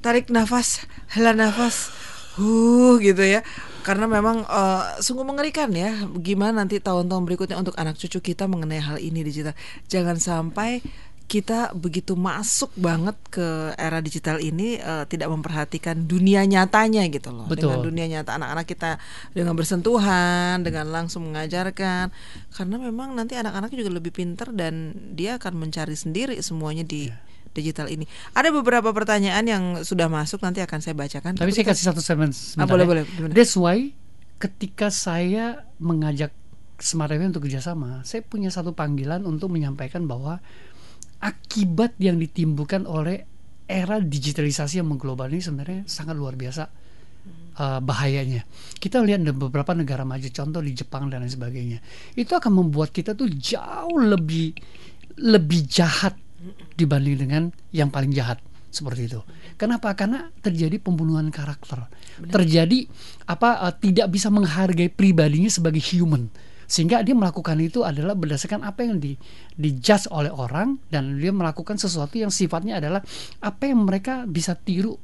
[0.04, 0.84] tarik nafas,
[1.16, 1.90] hela nafas,
[2.36, 3.42] huh gitu ya.
[3.88, 5.96] Karena memang eh, sungguh mengerikan ya.
[6.20, 9.56] Gimana nanti tahun-tahun berikutnya untuk anak cucu kita mengenai hal ini digital.
[9.88, 10.84] Jangan sampai
[11.24, 17.50] kita begitu masuk banget ke era digital ini eh, tidak memperhatikan dunia nyatanya gitu loh.
[17.50, 17.74] Betul.
[17.74, 18.92] Dengan dunia nyata anak-anak kita
[19.34, 22.14] dengan bersentuhan, dengan langsung mengajarkan.
[22.54, 27.18] Karena memang nanti anak-anak juga lebih pintar dan dia akan mencari sendiri semuanya di Iya.
[27.54, 28.10] digital ini.
[28.34, 31.38] Ada beberapa pertanyaan yang sudah masuk nanti akan saya bacakan.
[31.38, 32.90] Tapi saya kasih satu statement sebentar Ah, boleh, ya.
[32.90, 33.04] boleh.
[33.10, 33.32] Gimana?
[33.34, 33.94] That's why
[34.38, 36.34] ketika saya mengajak
[36.82, 40.42] Smart FM untuk kerjasama, saya punya satu panggilan untuk menyampaikan bahwa
[41.24, 43.24] akibat yang ditimbulkan oleh
[43.64, 46.68] era digitalisasi yang mengglobal ini sebenarnya sangat luar biasa
[47.58, 48.44] uh, bahayanya.
[48.76, 51.80] Kita lihat di beberapa negara maju, contoh di Jepang dan lain sebagainya,
[52.20, 54.52] itu akan membuat kita tuh jauh lebih
[55.24, 56.20] lebih jahat
[56.76, 59.22] dibanding dengan yang paling jahat seperti itu.
[59.56, 59.96] Kenapa?
[59.96, 61.88] Karena terjadi pembunuhan karakter,
[62.28, 62.90] terjadi
[63.30, 66.28] apa uh, tidak bisa menghargai pribadinya sebagai human
[66.74, 69.14] sehingga dia melakukan itu adalah berdasarkan apa yang di
[69.54, 73.06] dijudge oleh orang dan dia melakukan sesuatu yang sifatnya adalah
[73.46, 74.98] apa yang mereka bisa tiru.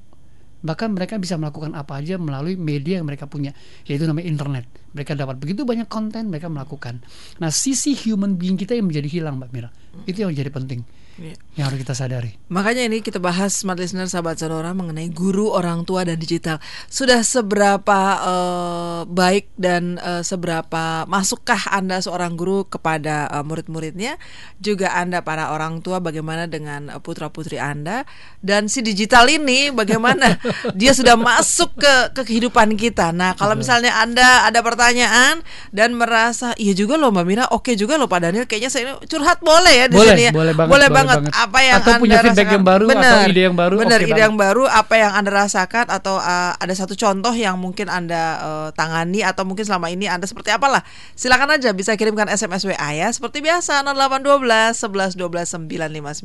[0.66, 3.54] Bahkan mereka bisa melakukan apa aja melalui media yang mereka punya
[3.86, 4.66] yaitu namanya internet.
[4.98, 7.06] Mereka dapat begitu banyak konten mereka melakukan.
[7.38, 9.70] Nah sisi human being kita yang menjadi hilang mbak Mira.
[10.10, 10.82] Itu yang jadi penting
[11.20, 11.36] Iya.
[11.60, 15.86] yang harus kita sadari Makanya ini kita bahas smart listener sahabat sonora mengenai guru orang
[15.86, 16.58] tua dan digital.
[16.90, 24.18] Sudah seberapa eh, baik dan eh, seberapa masukkah Anda seorang guru kepada eh, murid-muridnya?
[24.58, 28.02] Juga Anda para orang tua bagaimana dengan putra-putri Anda
[28.42, 30.42] dan si digital ini bagaimana
[30.80, 33.14] dia sudah masuk ke ke kehidupan kita.
[33.14, 37.94] Nah, kalau misalnya Anda ada pertanyaan dan merasa iya juga loh Mbak Mira, oke juga
[38.00, 40.32] loh Pak Daniel kayaknya saya curhat boleh ya di Boleh, sini ya.
[40.34, 41.34] boleh banget, Boleh boleh banget.
[41.34, 41.34] banget.
[41.42, 42.54] Apa yang Atau Anda punya feedback rasakan.
[42.54, 43.26] yang baru atau Benar.
[43.26, 44.24] ide yang baru, Benar, oke ide banget.
[44.24, 48.70] yang baru apa yang Anda rasakan atau uh, ada satu contoh yang mungkin Anda uh,
[48.72, 50.86] tangani atau mungkin selama ini Anda seperti apalah.
[51.18, 55.58] Silakan aja bisa kirimkan SMS WA ya seperti biasa 0812 11 12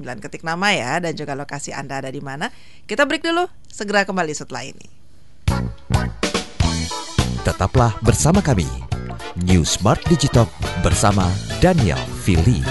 [0.05, 2.53] 959 ketik nama ya dan juga lokasi Anda ada di mana.
[2.85, 4.87] Kita break dulu, segera kembali setelah ini.
[7.45, 8.67] Tetaplah bersama kami.
[9.35, 10.49] New Smart Digitalk
[10.81, 11.27] bersama
[11.61, 12.63] Daniel Fili.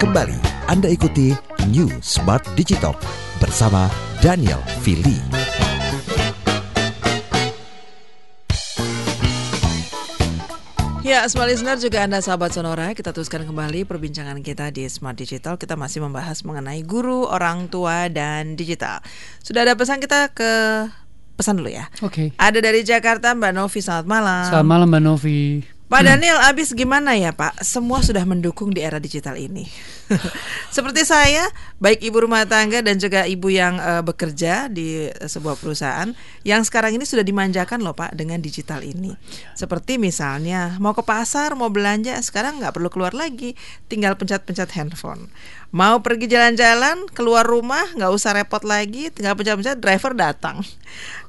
[0.00, 0.34] Kembali
[0.66, 1.30] Anda ikuti
[1.70, 2.98] New Smart Digitalk
[3.38, 3.86] bersama
[4.18, 5.39] Daniel Fili.
[11.00, 15.56] Ya, Smart Listener juga Anda sahabat Sonora, kita teruskan kembali perbincangan kita di Smart Digital.
[15.56, 19.00] Kita masih membahas mengenai guru, orang tua, dan digital.
[19.40, 20.52] Sudah ada pesan kita ke
[21.40, 21.88] pesan dulu ya.
[22.04, 24.44] oke Ada dari Jakarta Mbak Novi, selamat malam.
[24.52, 25.40] selamat malam Mbak Novi
[25.90, 27.66] Pak Daniel, abis gimana ya Pak?
[27.66, 29.66] Semua sudah mendukung di era digital ini.
[30.76, 31.50] Seperti saya,
[31.82, 36.14] baik ibu rumah tangga dan juga ibu yang eh, bekerja di eh, sebuah perusahaan,
[36.46, 39.18] yang sekarang ini sudah dimanjakan loh Pak dengan digital ini.
[39.58, 43.58] Seperti misalnya mau ke pasar, mau belanja, sekarang nggak perlu keluar lagi,
[43.90, 45.26] tinggal pencet-pencet handphone.
[45.70, 50.66] Mau pergi jalan-jalan, keluar rumah, nggak usah repot lagi, tinggal pencet-pencet, driver datang.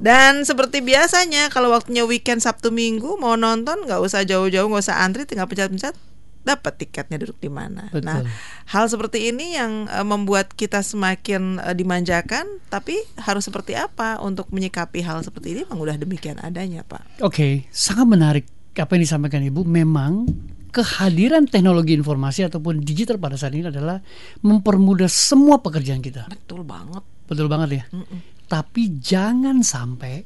[0.02, 5.06] Dan seperti biasanya, kalau waktunya weekend Sabtu Minggu mau nonton, nggak usah jauh-jauh, nggak usah
[5.06, 5.94] antri, tinggal pencet-pencet,
[6.42, 7.94] dapat tiketnya duduk di mana.
[7.94, 8.10] Betul.
[8.10, 8.26] Nah,
[8.74, 14.50] hal seperti ini yang eh, membuat kita semakin eh, dimanjakan, tapi harus seperti apa untuk
[14.50, 15.62] menyikapi hal seperti ini?
[15.70, 17.22] Memang udah demikian adanya, Pak.
[17.22, 19.62] Oke, sangat menarik apa yang disampaikan Ibu.
[19.70, 20.26] Memang
[20.72, 24.00] kehadiran teknologi informasi ataupun digital pada saat ini adalah
[24.42, 26.32] mempermudah semua pekerjaan kita.
[26.32, 27.04] Betul banget.
[27.28, 27.84] Betul banget ya.
[27.92, 28.48] Mm-mm.
[28.48, 30.24] Tapi jangan sampai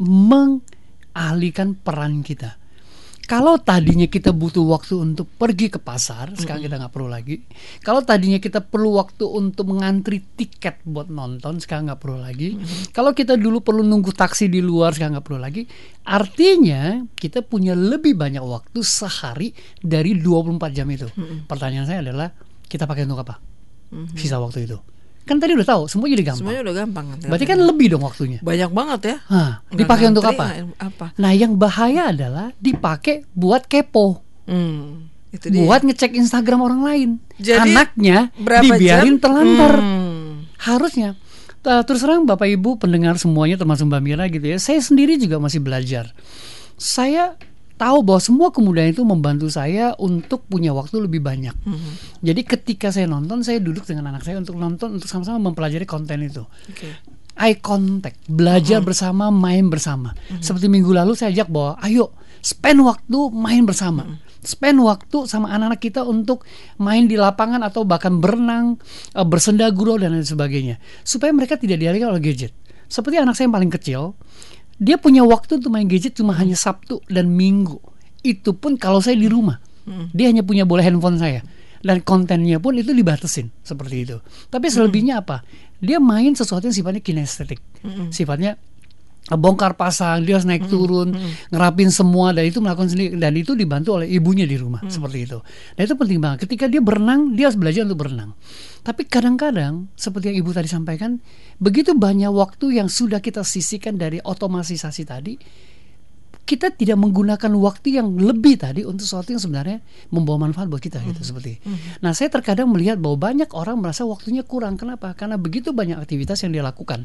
[0.00, 2.60] mengalihkan peran kita.
[3.28, 7.44] Kalau tadinya kita butuh waktu untuk pergi ke pasar, sekarang kita nggak perlu lagi.
[7.84, 12.56] Kalau tadinya kita perlu waktu untuk mengantri tiket buat nonton, sekarang nggak perlu lagi.
[12.88, 15.68] Kalau kita dulu perlu nunggu taksi di luar, sekarang nggak perlu lagi.
[16.08, 21.12] Artinya kita punya lebih banyak waktu sehari dari 24 jam itu.
[21.44, 22.32] Pertanyaan saya adalah
[22.64, 23.36] kita pakai untuk apa?
[24.16, 24.80] Sisa waktu itu.
[25.28, 26.40] Kan tadi udah tahu, semua jadi gampang.
[26.40, 27.18] Semuanya udah gampang kan.
[27.22, 28.40] Berarti kan lebih dong waktunya.
[28.40, 29.16] banyak banget ya.
[29.28, 30.44] Hah, dipakai untuk apa?
[30.48, 31.06] nggak- Apa?
[31.14, 35.60] Nah, yang bahaya adalah dipakai buat kepo, Hmm, itu dia.
[35.60, 37.10] buat ngecek Instagram orang lain.
[37.36, 39.22] Jadi, Anaknya dibiarin jam?
[39.22, 39.74] terlantar.
[39.76, 40.48] Hmm.
[40.58, 41.12] Harusnya.
[41.60, 44.56] Terus terang Bapak Ibu pendengar semuanya termasuk Mbak Mira gitu ya.
[44.56, 46.16] Saya sendiri juga masih belajar.
[46.74, 47.36] Saya
[47.78, 51.54] tahu bahwa semua kemudahan itu membantu saya untuk punya waktu lebih banyak.
[51.62, 51.94] Hmm.
[52.20, 56.26] Jadi ketika saya nonton, saya duduk dengan anak saya untuk nonton untuk sama-sama mempelajari konten
[56.26, 56.90] itu Oke.
[57.38, 60.12] eye contact, belajar bersama, main bersama.
[60.42, 62.10] Seperti minggu lalu saya ajak bahwa ayo
[62.42, 64.18] spend waktu main bersama.
[64.38, 66.46] Spend waktu sama anak-anak kita untuk
[66.78, 68.78] main di lapangan atau bahkan berenang,
[69.14, 70.78] eh, bersenda gurau dan lain sebagainya.
[71.02, 72.54] Supaya mereka tidak dialihkan oleh gadget.
[72.88, 74.02] Seperti anak saya yang paling kecil,
[74.78, 77.82] dia punya waktu untuk main gadget cuma hanya Sabtu dan Minggu.
[78.22, 79.58] Itu pun kalau saya di rumah.
[80.14, 81.42] Dia hanya punya bola handphone saya.
[81.78, 84.16] Dan kontennya pun itu dibatasin seperti itu.
[84.50, 85.46] Tapi selebihnya apa?
[85.78, 87.62] Dia main sesuatu yang sifatnya kinestetik.
[88.10, 88.58] Sifatnya
[89.30, 91.14] eh, bongkar pasang, dia harus naik turun,
[91.54, 95.38] ngerapin semua dan itu melakukan sendiri dan itu dibantu oleh ibunya di rumah seperti itu.
[95.78, 96.38] Dan itu penting banget.
[96.46, 98.34] Ketika dia berenang, dia harus belajar untuk berenang.
[98.88, 101.20] Tapi kadang-kadang seperti yang ibu tadi sampaikan,
[101.60, 105.36] begitu banyak waktu yang sudah kita sisihkan dari otomatisasi tadi,
[106.48, 111.04] kita tidak menggunakan waktu yang lebih tadi untuk sesuatu yang sebenarnya membawa manfaat buat kita
[111.04, 111.60] gitu seperti.
[112.00, 114.80] Nah, saya terkadang melihat bahwa banyak orang merasa waktunya kurang.
[114.80, 115.12] Kenapa?
[115.12, 117.04] Karena begitu banyak aktivitas yang dia lakukan.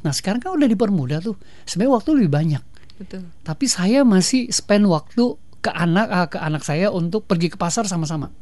[0.00, 1.36] Nah, sekarang kan udah dipermudah tuh.
[1.68, 2.62] Sebenarnya waktu lebih banyak.
[2.96, 3.28] Betul.
[3.44, 7.84] Tapi saya masih spend waktu ke anak ah, ke anak saya untuk pergi ke pasar
[7.84, 8.32] sama-sama.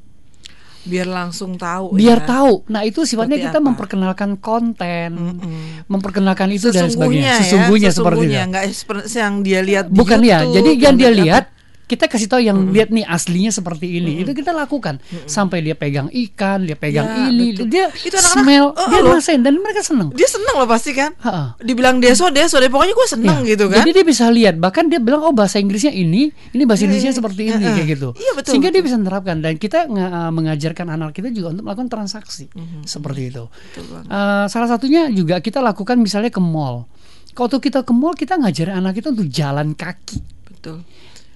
[0.86, 1.92] Biar langsung tahu.
[1.92, 2.26] Biar ya.
[2.26, 2.62] tahu.
[2.70, 3.66] Nah, itu sifatnya Seperti kita apa?
[3.66, 5.90] memperkenalkan konten, Mm-mm.
[5.90, 6.96] memperkenalkan itu dan sebagainya.
[6.96, 8.48] Sesungguhnya ya, Sesungguhnya seperti itu.
[8.50, 8.64] nggak
[9.12, 10.38] yang dia lihat di Bukan ya.
[10.42, 11.44] YouTube, Jadi yang dia lihat
[11.86, 14.18] kita kasih tahu yang lihat nih aslinya seperti ini.
[14.20, 17.70] Itu kita lakukan sampai dia pegang ikan, dia pegang Ya, ini, betul.
[17.70, 19.14] dia Itu anak-anak, smell, oh, dia loh.
[19.14, 20.10] rasain dan mereka seneng.
[20.10, 21.14] Dia seneng loh pasti kan.
[21.22, 21.54] Ha-ha.
[21.62, 23.86] Dibilang deso deso deh pokoknya gue seneng Ya, gitu kan.
[23.86, 27.10] Jadi dia bisa lihat bahkan dia bilang oh bahasa Inggrisnya ini, ini bahasa Iya, Indonesia
[27.10, 27.18] iya.
[27.22, 28.08] seperti ini kayak gitu.
[28.18, 28.86] Iya, betul, Sehingga dia betul.
[28.90, 32.50] bisa menerapkan dan kita uh, mengajarkan anak kita juga untuk melakukan transaksi
[32.82, 33.46] seperti itu.
[33.46, 34.04] banget.
[34.10, 36.90] Uh, salah satunya juga kita lakukan misalnya ke mall.
[37.30, 40.82] Kalau tuh kita ke mall kita ngajarin anak kita untuk jalan kaki Betul.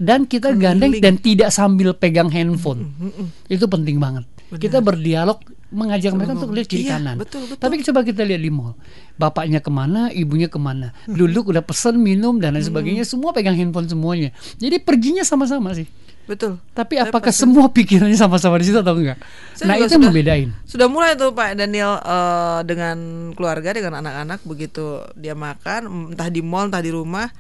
[0.01, 0.65] Dan kita Keliling.
[0.81, 2.89] gandeng dan tidak sambil pegang handphone.
[3.47, 4.25] Itu penting banget.
[4.49, 4.59] Benar.
[4.59, 5.39] Kita berdialog
[5.71, 7.15] mengajak mereka untuk lihat kiri Iya, kanan.
[7.15, 7.61] betul, betul.
[7.61, 8.75] Tapi coba kita lihat di mall.
[9.15, 10.91] Bapaknya ke mana, ibunya ke mana.
[11.05, 13.05] Duduk udah pesen minum dan lain sebagainya.
[13.05, 14.33] Semua pegang handphone semuanya.
[14.57, 15.87] Jadi perginya sama-sama sih.
[16.27, 16.59] Betul.
[16.71, 19.23] Tapi Saya apakah pasti- semua pikirannya sama-sama di situ atau enggak?
[19.53, 20.49] Saya nah itu sudah- membedain.
[20.65, 22.97] Sudah mulai tuh Pak Daniel eh, dengan
[23.35, 24.83] keluarga dengan anak-anak begitu
[25.15, 27.31] dia makan entah di mall entah di rumah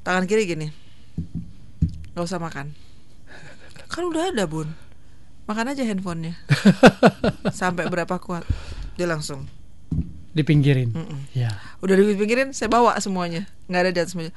[0.00, 0.66] tangan kiri gini
[2.16, 2.72] nggak usah makan.
[3.86, 4.72] Kan udah ada bun.
[5.44, 6.32] Makan aja handphonenya.
[7.52, 8.42] Sampai berapa kuat.
[8.96, 9.44] Dia langsung.
[10.32, 10.90] Dipinggirin.
[10.90, 11.20] Mm-mm.
[11.30, 11.60] Ya.
[11.78, 13.44] udah dipinggirin saya bawa semuanya.
[13.68, 14.32] Nggak ada di atas meja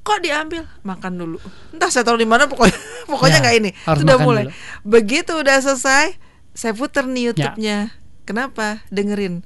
[0.00, 0.68] kok diambil?
[0.82, 1.38] Makan dulu.
[1.72, 2.76] Entah saya taruh di mana pokoknya
[3.10, 3.70] pokoknya Ya, nggak ini.
[3.82, 4.44] harus sudah mulai.
[4.44, 4.52] dulu.
[4.84, 6.20] begitu udah selesai
[6.52, 7.26] saya puter nih Ya.
[7.26, 7.78] YouTube-nya.
[8.22, 8.84] Kenapa?
[8.88, 9.40] Dengerin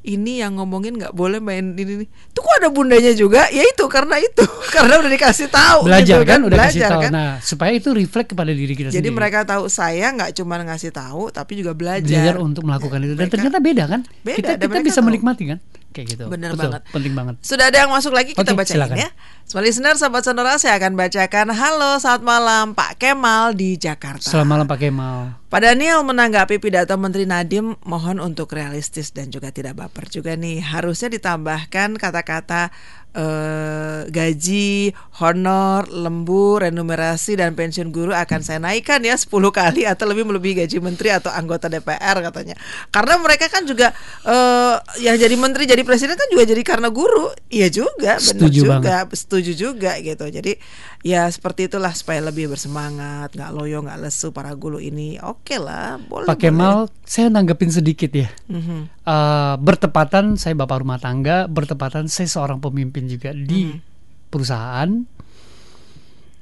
[0.00, 3.52] ini yang ngomongin nggak boleh main ini nih tuh kok ada bundanya juga?
[3.52, 4.40] Ya itu karena itu.
[4.74, 7.02] Karena udah dikasih tahu Belajar gitu kan, udah kasih Belajar tahu.
[7.02, 7.10] kan.
[7.12, 9.12] Nah, supaya itu reflect kepada diri kita jadi sendiri.
[9.12, 13.12] mereka tahu saya nggak cuma ngasih tahu tapi juga belajar, belajar untuk melakukan itu.
[13.12, 14.00] Dan Mereka- ternyata beda kan?
[14.22, 15.08] Beda, kita kita bisa tahu.
[15.10, 15.58] menikmati kan
[15.90, 16.24] kayak gitu.
[16.30, 16.82] Betul, banget.
[16.94, 17.34] Penting banget.
[17.42, 18.96] Sudah ada yang masuk lagi kita Oke, bacain silakan.
[18.98, 19.10] ya.
[19.50, 21.50] Smart listener, sahabat sonora, saya akan bacakan.
[21.50, 24.22] Halo, selamat malam Pak Kemal di Jakarta.
[24.22, 25.18] Selamat malam Pak Kemal.
[25.50, 30.62] Pak Daniel menanggapi pidato Menteri Nadiem mohon untuk realistis dan juga tidak baper juga nih.
[30.62, 32.70] Harusnya ditambahkan kata-kata
[33.14, 40.04] eh, gaji, honor, lembur, remunerasi dan pensiun guru akan saya naikkan ya 10 kali atau
[40.08, 42.54] lebih melebihi gaji menteri atau anggota DPR katanya.
[42.90, 43.90] Karena mereka kan juga
[44.26, 47.32] eh, yang jadi menteri jadi presiden kan juga jadi karena guru.
[47.50, 50.24] Iya juga, benar Setuju juga, setuju juga gitu.
[50.30, 50.52] Jadi
[51.00, 55.16] ya seperti itulah supaya lebih bersemangat, nggak loyo, nggak lesu para guru ini.
[55.20, 56.28] Oke lah, boleh.
[56.28, 58.28] Pak Kemal, saya nanggepin sedikit ya.
[58.48, 59.04] Mhm.
[59.04, 63.80] Eh, bertepatan saya bapak rumah tangga, bertepatan saya seorang pemimpin juga di Hmm.
[64.28, 64.90] perusahaan.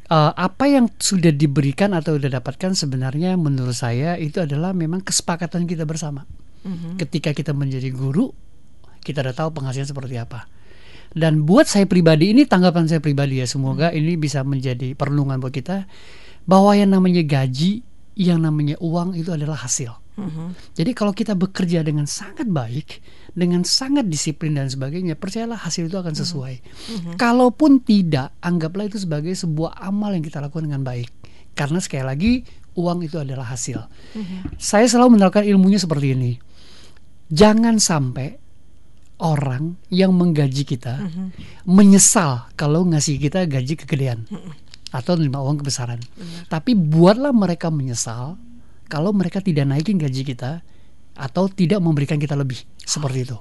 [0.09, 5.69] Eh, apa yang sudah diberikan atau sudah dapatkan sebenarnya menurut saya itu adalah memang kesepakatan
[5.69, 6.25] kita bersama.
[6.65, 6.99] Mhm.
[6.99, 8.33] Ketika kita menjadi guru,
[9.05, 10.51] kita udah tahu penghasilan seperti apa.
[11.13, 15.55] Dan buat saya pribadi ini tanggapan saya pribadi ya, semoga ini bisa menjadi perlindungan buat
[15.55, 15.89] kita
[16.45, 17.85] bahwa yang namanya gaji,
[18.19, 19.95] yang namanya uang itu adalah hasil.
[20.19, 20.75] Mhm.
[20.75, 22.99] Jadi kalau kita bekerja dengan sangat baik,
[23.39, 26.55] dengan sangat disiplin dan sebagainya, percayalah hasil itu akan sesuai.
[27.15, 31.07] Kalaupun tidak, anggaplah itu sebagai sebuah amal yang kita lakukan dengan baik.
[31.55, 32.33] Karena sekali lagi
[32.75, 33.79] uang itu adalah hasil.
[34.59, 36.33] Saya selalu menerapkan ilmunya seperti ini.
[37.31, 38.48] Jangan sampai
[39.19, 41.03] orang yang menggaji kita
[41.67, 44.25] menyesal kalau ngasih kita gaji kegedean
[44.95, 46.01] atau menerima uang kebesaran.
[46.49, 48.39] Tapi buatlah mereka menyesal
[48.89, 50.65] kalau mereka tidak naikin gaji kita
[51.19, 53.39] atau tidak memberikan kita lebih seperti itu.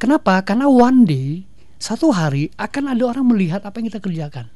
[0.00, 0.40] Kenapa?
[0.42, 1.44] Karena one day
[1.82, 4.46] satu hari akan ada orang melihat apa yang kita kerjakan.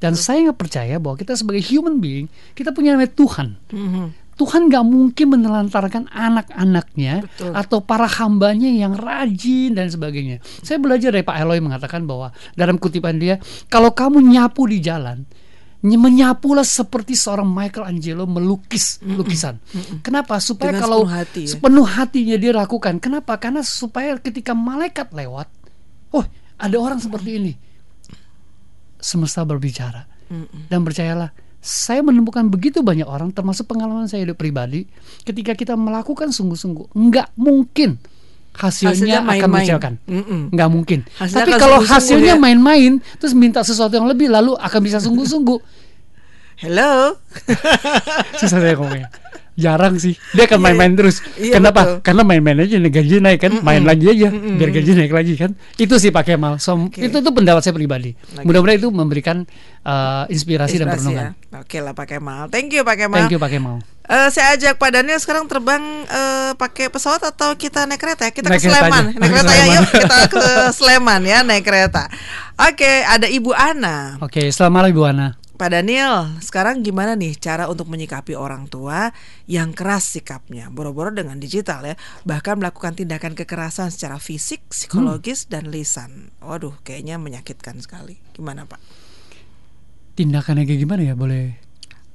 [0.00, 3.48] Dan saya nggak percaya bahwa kita sebagai human being kita punya namanya Tuhan.
[3.68, 4.06] Mhm.
[4.34, 7.22] Tuhan nggak mungkin menelantarkan anak-anaknya
[7.54, 10.42] atau para hambanya yang rajin dan sebagainya.
[10.60, 13.38] Saya belajar dari Pak Eloy mengatakan bahwa dalam kutipan dia,
[13.70, 15.22] kalau kamu nyapu di jalan,
[15.86, 19.62] ny- menyapulah seperti seorang Michelangelo melukis lukisan.
[20.02, 20.40] Kenapa?
[20.40, 21.48] Supaya Dengan kalau sepenuh hati ya.
[21.54, 22.94] sepenuh hatinya dia lakukan.
[22.98, 23.38] Kenapa?
[23.38, 25.46] Karena supaya ketika malaikat lewat,
[26.10, 26.24] oh
[26.56, 27.52] ada orang seperti ini.
[28.98, 30.08] Semesta berbicara.
[30.66, 31.30] Dan percayalah,
[31.64, 34.84] saya menemukan begitu banyak orang, termasuk pengalaman saya hidup pribadi,
[35.24, 37.96] ketika kita melakukan sungguh-sungguh, nggak mungkin
[38.54, 39.92] Hasilnya hasilnya, akan mengecewakan.
[40.06, 40.40] Mm-mm.
[40.54, 40.98] Nggak mungkin.
[41.18, 42.38] Hasilnya Tapi kalau sungguh-sungguh hasilnya ya.
[42.38, 45.58] main-main, terus minta sesuatu yang lebih, lalu akan bisa sungguh-sungguh.
[46.62, 47.18] Hello.
[48.38, 49.10] Susah saya ngomongnya.
[49.54, 50.18] Jarang sih.
[50.34, 51.22] Dia akan main-main terus.
[51.38, 51.80] Iya, Kenapa?
[51.86, 51.96] betul.
[52.02, 55.54] Karena main-main aja nih, gaji naik kan, main lagi aja biar gaji naik lagi kan.
[55.78, 56.58] Itu sih Pak Kemal.
[56.58, 58.18] So, Itu itu pendapat saya pribadi.
[58.42, 59.46] Mudah-mudahan itu memberikan
[59.86, 61.26] uh, inspirasi, dan Inspirasi perenungan.
[61.38, 61.58] ya.
[61.62, 62.50] Oke lah Pak Kemal.
[62.50, 63.16] Thank you Pak Kemal.
[63.22, 63.78] Thank you Pak Kemal.
[64.04, 68.28] Eh, saya ajak Pak Daniel sekarang terbang eh, pakai pesawat atau kita naik kereta?
[68.28, 69.04] Kita Naik ke Sleman.
[69.16, 69.84] Naik kereta ya yuk.
[69.96, 70.44] Kita ke
[70.76, 72.12] Sleman ya naik kereta.
[72.68, 74.20] Oke, ada Ibu Ana.
[74.20, 75.28] Oke, selamat malam Ibu Ana.
[75.54, 79.14] Pak Daniel, sekarang gimana nih cara untuk menyikapi orang tua
[79.46, 81.94] yang keras sikapnya, boro-boro dengan digital ya,
[82.26, 86.34] bahkan melakukan tindakan kekerasan secara fisik, psikologis dan lisan.
[86.42, 88.18] Waduh, kayaknya menyakitkan sekali.
[88.34, 88.82] Gimana Pak?
[90.18, 91.14] Tindakannya kayak gimana ya?
[91.14, 91.64] Boleh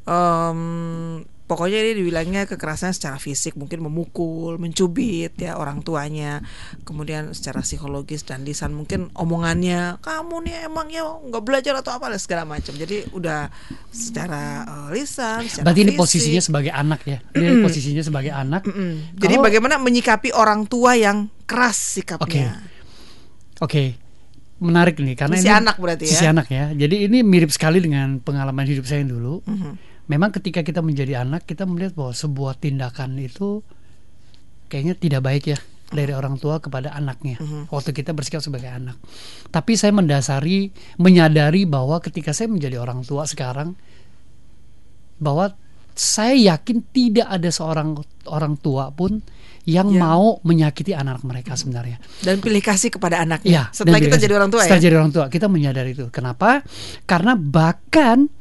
[0.09, 6.45] Em, pokoknya ini dibilangnya kekerasan secara fisik mungkin memukul, mencubit ya orang tuanya,
[6.85, 12.13] kemudian secara psikologis dan lisan mungkin omongannya kamu nih emang ya nggak belajar atau apa
[12.13, 12.77] lah segala macam.
[12.77, 13.49] Jadi udah
[13.89, 16.01] secara eh, lisan, secara Berarti ini fisik.
[16.05, 17.17] posisinya sebagai anak ya.
[17.33, 18.61] Dia posisinya sebagai anak.
[18.69, 19.17] Mm.
[19.17, 22.61] Jadi Kalau- bagaimana menyikapi orang tua yang keras sikapnya?
[23.57, 23.97] Oke.
[24.59, 26.11] Menarik nih karena Sisi ini anak berarti ya?
[26.13, 26.75] Sisi anak ya.
[26.75, 29.39] Jadi ini mirip sekali dengan pengalaman hidup saya yang dulu.
[29.47, 29.71] Mhm.
[30.09, 33.61] Memang ketika kita menjadi anak kita melihat bahwa sebuah tindakan itu
[34.65, 37.41] kayaknya tidak baik ya dari orang tua kepada anaknya
[37.73, 38.97] waktu kita bersikap sebagai anak.
[39.49, 43.73] Tapi saya mendasari menyadari bahwa ketika saya menjadi orang tua sekarang
[45.17, 45.53] bahwa
[45.93, 47.97] saya yakin tidak ada seorang
[48.31, 49.19] orang tua pun
[49.67, 51.99] yang Yang- mau menyakiti anak mereka sebenarnya.
[52.23, 53.49] Dan pilih kasih kepada anaknya.
[53.49, 53.63] Iya.
[53.75, 54.23] Setelah kita dikasih.
[54.25, 54.85] jadi orang tua Setelah ya.
[54.87, 56.05] jadi orang tua kita menyadari itu.
[56.09, 56.63] Kenapa?
[57.03, 58.31] Karena bahkan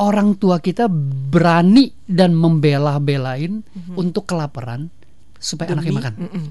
[0.00, 0.88] orang tua kita
[1.28, 3.60] berani dan membela-belain
[3.96, 4.88] untuk kelaparan
[5.36, 5.72] supaya.
[5.72, 6.14] Demi- anaknya makan.
[6.16, 6.46] Mm-mm.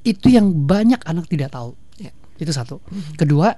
[0.00, 1.76] Itu yang banyak anak tidak tahu.
[2.00, 2.12] Ya.
[2.40, 2.80] Itu satu.
[3.20, 3.52] Kedua,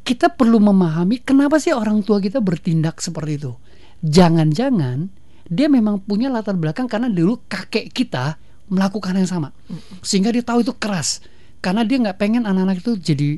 [0.00, 3.52] kita perlu memahami kenapa sih orang tua kita bertindak seperti itu.
[4.00, 5.12] Jangan-jangan
[5.46, 9.54] dia memang punya latar belakang karena dulu kakek kita melakukan yang sama,
[10.02, 11.22] sehingga dia tahu itu keras.
[11.66, 13.30] Karena dia nggak pengen anak-anak itu jadi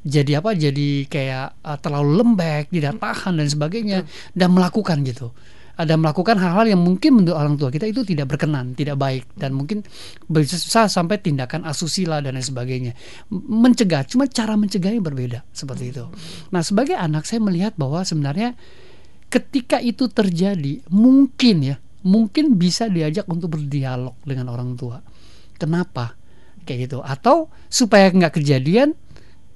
[0.00, 0.56] jadi apa?
[0.56, 3.98] Jadi kayak uh, terlalu lembek, tidak tahan dan sebagainya,
[4.32, 5.36] dan melakukan gitu.
[5.74, 9.58] ada melakukan hal-hal yang mungkin menurut orang tua kita itu tidak berkenan, tidak baik dan
[9.58, 9.82] mungkin
[10.30, 12.92] bisa sampai tindakan asusila dan lain sebagainya.
[13.34, 16.06] Mencegah, cuma cara mencegahnya berbeda seperti itu.
[16.54, 18.54] Nah, sebagai anak saya melihat bahwa sebenarnya
[19.26, 21.76] ketika itu terjadi mungkin ya,
[22.06, 25.02] mungkin bisa diajak untuk berdialog dengan orang tua.
[25.58, 26.14] Kenapa?
[26.64, 26.98] Kayak gitu.
[27.04, 28.96] Atau supaya nggak kejadian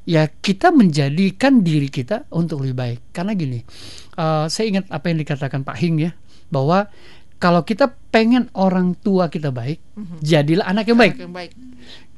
[0.09, 3.61] ya kita menjadikan diri kita untuk lebih baik karena gini
[4.16, 6.16] eh, saya ingat apa yang dikatakan Pak Hing ya
[6.48, 6.88] bahwa
[7.36, 9.84] kalau kita pengen orang tua kita baik
[10.24, 11.52] jadilah anak yang baik Yang baik.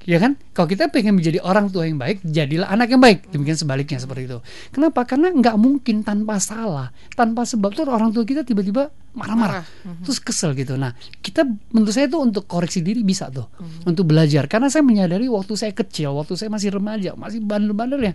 [0.09, 0.37] Ya kan?
[0.57, 3.29] Kalau kita pengen menjadi orang tua yang baik jadilah anak yang baik.
[3.29, 4.39] Demikian sebaliknya seperti itu.
[4.73, 5.05] Kenapa?
[5.05, 9.67] Karena nggak mungkin tanpa salah tanpa sebab tuh orang tua kita tiba-tiba marah-marah.
[10.07, 10.79] Terus kesel gitu.
[10.79, 11.45] Nah kita
[11.75, 13.49] menurut saya itu untuk koreksi diri bisa tuh.
[13.85, 14.49] Untuk belajar.
[14.49, 18.15] Karena saya menyadari waktu saya kecil waktu saya masih remaja masih bandel-bandel ya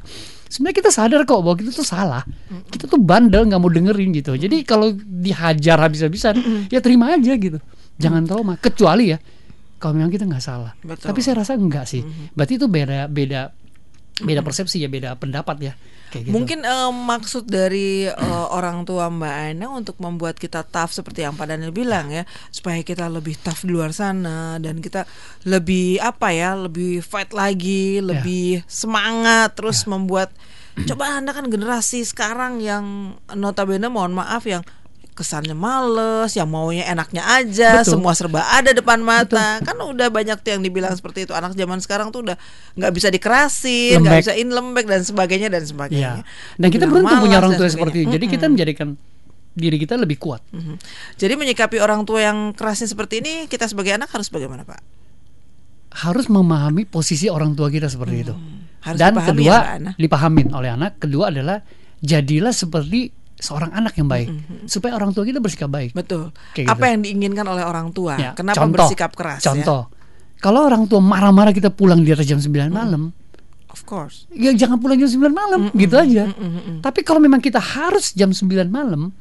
[0.50, 2.24] sebenarnya kita sadar kok bahwa kita tuh salah.
[2.72, 4.34] Kita tuh bandel nggak mau dengerin gitu.
[4.34, 7.62] Jadi kalau dihajar habis-habisan ya terima aja gitu.
[7.96, 8.54] Jangan trauma.
[8.60, 9.20] Kecuali ya
[9.80, 10.73] kalau memang kita nggak salah.
[10.82, 11.11] Betul.
[11.11, 12.01] Tapi saya rasa enggak sih.
[12.32, 13.51] Berarti itu beda beda
[14.23, 15.73] beda persepsi ya, beda pendapat ya.
[16.13, 16.34] Kayak gitu.
[16.34, 21.36] Mungkin eh, maksud dari eh, orang tua Mbak Ana untuk membuat kita tough seperti yang
[21.36, 22.23] Pak Daniel bilang ya,
[22.53, 25.03] supaya kita lebih tough di luar sana dan kita
[25.43, 30.32] lebih apa ya, lebih fight lagi, lebih semangat, terus membuat
[30.88, 34.63] coba Anda kan generasi sekarang yang notabene mohon maaf yang
[35.16, 37.97] kesannya males, yang maunya enaknya aja, Betul.
[37.97, 39.63] semua serba ada depan mata.
[39.63, 41.32] Kan udah banyak tuh yang dibilang seperti itu.
[41.32, 42.36] Anak zaman sekarang tuh udah
[42.76, 46.28] nggak bisa dikerasin, nggak bisa in lembek dan sebagainya dan sebagainya.
[46.59, 48.11] Dan kita Bilang beruntung punya orang tua seperti itu.
[48.11, 48.13] sebagainya.
[48.20, 48.88] Jadi kita menjadikan
[49.55, 50.43] diri kita lebih kuat.
[50.51, 50.76] Mhm.
[51.16, 54.84] Jadi menyikapi orang tua yang kerasnya seperti ini, kita sebagai anak harus bagaimana, Pak?
[55.95, 58.36] Harus memahami posisi orang tua kita seperti itu.
[58.36, 58.68] Hmm.
[58.84, 60.99] Harus Dan dipahami kedua ya, dipahamin oleh anak.
[60.99, 61.63] Kedua adalah
[62.03, 64.32] jadilah seperti seorang anak yang baik
[64.66, 65.92] supaya orang tua kita bersikap baik.
[65.92, 66.32] Betul.
[66.52, 66.92] Kayak Apa gitu.
[66.92, 68.16] yang diinginkan oleh orang tua?
[68.16, 69.40] Ya, Kenapa contoh, bersikap keras?
[69.40, 69.52] ya?
[69.52, 69.92] Contoh,
[70.38, 72.72] kalau orang tua marah-marah kita pulang di atas jam 9 Hmm.
[72.72, 73.04] malam,
[73.68, 74.24] Of course.
[74.30, 76.32] ya jangan pulang jam 9 malam, gitu aja.
[76.80, 79.12] Tapi kalau memang kita harus jam 9 malam,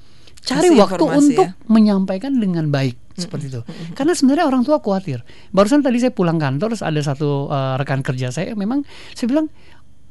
[0.41, 1.57] cari Kasih waktu untuk ya.
[1.67, 3.61] menyampaikan dengan baik seperti itu.
[3.93, 5.25] Karena sebenarnya orang tua khawatir.
[5.51, 9.47] Barusan tadi saya pulang kantor, terus ada satu eh, rekan kerja saya, memang saya bilang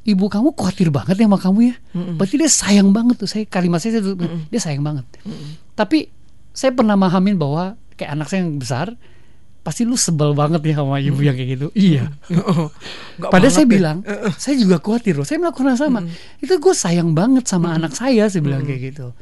[0.04, 1.74] ibu kamu khawatir banget ya sama kamu ya.
[2.20, 3.28] Berarti dia sayang banget tuh.
[3.28, 4.14] Saya kalimat saya itu,
[4.52, 5.08] dia sayang banget.
[5.74, 6.12] Tapi
[6.54, 8.94] saya pernah memahamin bahwa kayak anak saya yang besar
[9.64, 11.66] pasti lu sebel banget ya sama ibu yang kayak gitu.
[11.72, 12.12] Iya.
[12.28, 13.72] Nggak Padahal banget saya deh.
[13.72, 13.98] bilang,
[14.36, 15.24] saya juga khawatir loh.
[15.24, 16.00] Saya melakukan hal sama.
[16.38, 18.28] Itu gue sayang banget sama anak saya.
[18.28, 19.16] Saya bilang kayak gitu.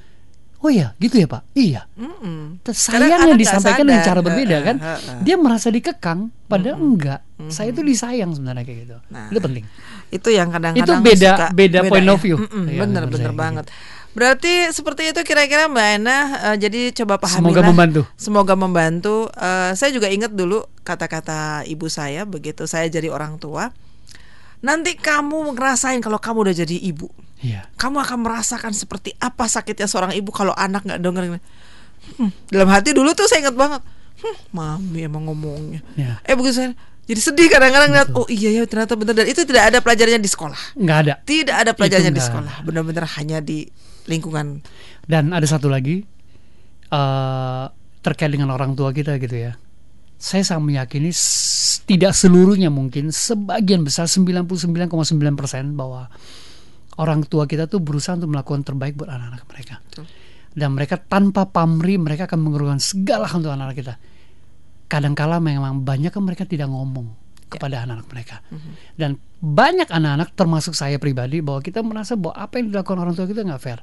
[0.63, 1.43] Oh iya, gitu ya pak.
[1.53, 1.91] Iya.
[1.99, 2.63] Mm-mm.
[2.63, 4.77] Sayang Kadang yang anak nggak disampaikan dengan cara berbeda kan.
[4.79, 5.19] heeh.
[5.21, 7.21] Dia merasa dikekang, padahal enggak.
[7.51, 8.97] Saya itu disayang sebenarnya kayak gitu.
[9.11, 9.65] Nah, itu penting.
[10.09, 12.37] Itu yang kadang-kadang Itu beda- suka beda point of view.
[12.39, 13.67] Mm-mm, Iya, bener bener banget.
[14.13, 16.19] Berarti seperti itu kira-kira Mbak Ena.
[16.47, 18.01] eh, jadi coba pahami Semoga membantu.
[18.15, 19.17] Semoga membantu.
[19.33, 23.75] Eh, saya juga ingat dulu kata-kata ibu saya begitu saya jadi orang tua.
[24.61, 27.11] Nanti kamu ngerasain kalau kamu udah jadi ibu.
[27.43, 27.67] Iya.
[27.75, 31.43] Kamu akan merasakan seperti apa sakitnya seorang ibu kalau anak nggak dengerin.
[32.19, 33.83] Hmm, dalam hati dulu tuh saya ingat banget.
[34.23, 35.83] Hmm, mami emang ngomongnya.
[35.99, 36.23] Iya.
[36.23, 36.71] Eh begitu saya
[37.03, 40.31] jadi sedih kadang-kadang ngeliat oh iya ya ternyata bener dan itu tidak ada pelajarannya di
[40.31, 40.79] sekolah.
[40.79, 41.15] Nggak ada.
[41.27, 42.55] Tidak ada pelajarannya di sekolah.
[42.63, 43.67] Benar-benar hanya di
[44.07, 44.63] lingkungan.
[45.03, 46.07] Dan ada satu lagi
[46.95, 47.65] eh
[48.03, 49.59] terkait dengan orang tua kita gitu ya.
[50.23, 51.11] Saya sangat meyakini
[51.83, 56.07] tidak seluruhnya mungkin sebagian besar 99,9% bahwa
[57.03, 59.75] orang tua kita tuh berusaha untuk melakukan terbaik buat anak-anak mereka.
[59.91, 60.07] Betul.
[60.53, 63.95] Dan mereka tanpa pamrih mereka akan mengorbankan segala hal untuk anak-anak kita.
[64.87, 67.11] Kadangkala memang banyak kan mereka tidak ngomong
[67.51, 68.37] kepada anak-anak mereka.
[68.97, 73.27] Dan banyak anak-anak termasuk saya pribadi bahwa kita merasa bahwa apa yang dilakukan orang tua
[73.29, 73.81] kita nggak fair.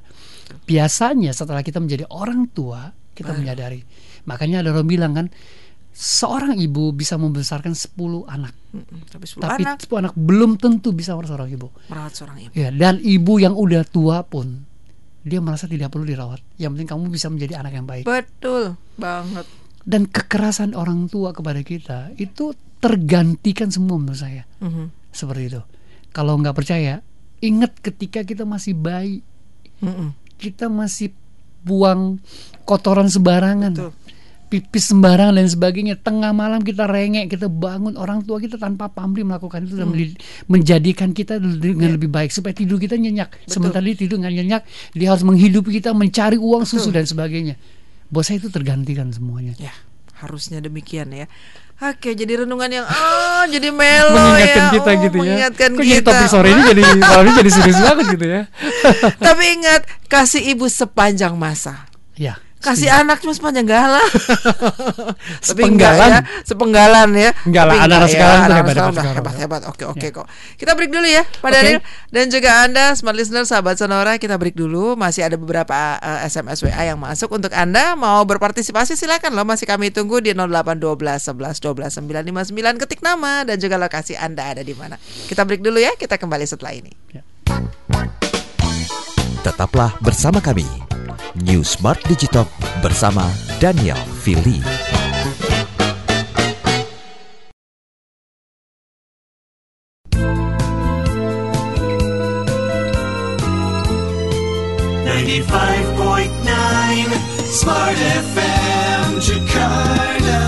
[0.66, 3.82] Biasanya setelah kita menjadi orang tua kita menyadari.
[4.26, 5.26] Makanya ada orang bilang kan
[5.90, 7.92] seorang ibu bisa membesarkan 10
[8.26, 8.54] anak.
[8.72, 9.10] Mm-mm.
[9.10, 11.68] Tapi 10 Tapi anak 10 anak belum tentu bisa merawat seorang ibu.
[11.90, 12.52] merawat seorang ibu.
[12.54, 14.64] Ya, dan ibu yang udah tua pun
[15.20, 16.40] dia merasa tidak perlu dirawat.
[16.56, 18.04] Yang penting kamu bisa menjadi anak yang baik.
[18.08, 19.44] Betul banget.
[19.80, 24.48] Dan kekerasan orang tua kepada kita itu tergantikan semua menurut saya.
[24.64, 25.12] Mhm.
[25.12, 25.60] Seperti itu.
[26.10, 27.04] Kalau nggak percaya,
[27.40, 29.20] ingat ketika kita masih bayi,
[29.78, 30.16] Mm-mm.
[30.36, 31.12] kita masih
[31.60, 32.16] buang
[32.64, 33.72] kotoran sembarangan.
[33.76, 33.92] Betul.
[34.50, 35.94] Pipis sembarangan dan sebagainya.
[35.96, 40.10] Tengah malam kita rengek, kita bangun orang tua kita tanpa pamrih melakukan itu dan Hmm.
[40.44, 41.94] menjadikan kita dengan Iya.
[41.94, 43.30] lebih baik supaya tidur kita nyenyak.
[43.44, 47.54] Sementara dia tidur nggak nyenyak, dia harus menghidupi kita, mencari uang susu dan sebagainya.
[48.06, 49.54] Buat saya itu tergantikan semuanya.
[49.56, 49.70] Ya,
[50.16, 51.30] harusnya demikian ya.
[51.80, 54.70] Oke, jadi renungan yang ah jadi melo mengingatkan ya.
[54.70, 55.22] kita Oh, gitu ya.
[55.22, 56.08] Mengingatkan Kok jadi kita.
[56.10, 58.42] topik sore ini jadi malam ini jadi serius banget gitu ya.
[59.16, 61.86] Tapi ingat, kasih ibu sepanjang masa.
[62.12, 64.04] ya, kasih anak cuma sepanjang galah.
[65.40, 66.08] Tapi Sepenggalan.
[66.08, 67.30] ya, sepenggalan ya.
[67.42, 69.16] Enggak lah, ya, sekarang tuh anak-anak hebat-hebat sekarang udah sekarang.
[69.16, 69.60] hebat-hebat.
[69.66, 70.10] Oke, oke Ya.
[70.12, 70.26] kok.
[70.56, 71.50] Kita break dulu ya, Pak.
[71.50, 74.92] Daniel dan juga Anda smart listener sahabat Sonora, kita break dulu.
[74.94, 79.64] Masih ada beberapa eh, SMS WA yang masuk untuk Anda mau berpartisipasi silakan loh masih
[79.64, 81.96] kami tunggu di 0812 11 12
[82.52, 85.00] 959 ketik nama dan juga lokasi Anda ada di mana.
[85.00, 86.92] Kita break dulu ya, kita kembali setelah ini.
[89.40, 90.68] Tetaplah bersama kami.
[91.34, 92.46] New Smart Digital
[92.82, 93.30] bersama
[93.62, 94.58] Daniel Fili.
[107.50, 110.40] Smart FM Jakarta.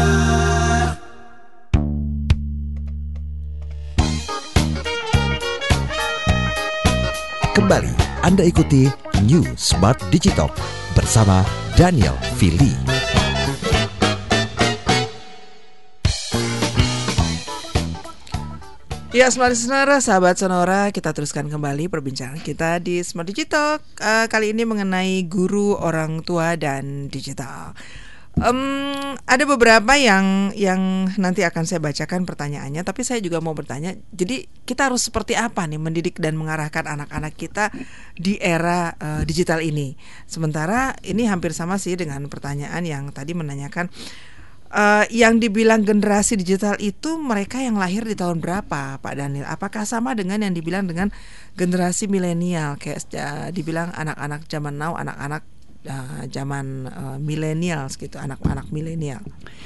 [7.53, 7.93] Kembali
[8.25, 10.49] Anda ikuti New Smart Digital
[10.97, 11.45] bersama
[11.77, 12.73] Daniel Fili.
[19.13, 24.51] Ya, Smart Listener, sahabat Sonora, kita teruskan kembali perbincangan kita di Smart Digital Eh, kali
[24.51, 27.71] ini mengenai guru orang tua dan digital.
[28.33, 28.61] Em,
[29.29, 33.93] ada beberapa yang yang nanti akan saya bacakan pertanyaannya, tapi saya juga mau bertanya.
[34.09, 37.69] Jadi kita harus seperti apa nih mendidik dan mengarahkan anak-anak kita
[38.17, 39.93] di era eh, digital ini?
[40.25, 43.93] Sementara ini hampir sama sih dengan pertanyaan yang tadi menanyakan
[44.73, 49.45] Eh, yang dibilang generasi digital itu mereka yang lahir di tahun berapa, Pak Daniel?
[49.45, 51.13] Apakah sama dengan yang dibilang dengan
[51.61, 55.45] generasi milenial, kayak eh, dibilang anak-anak zaman now, anak-anak
[55.85, 59.23] eh, zaman eh, millennials gitu, anak-anak milenial.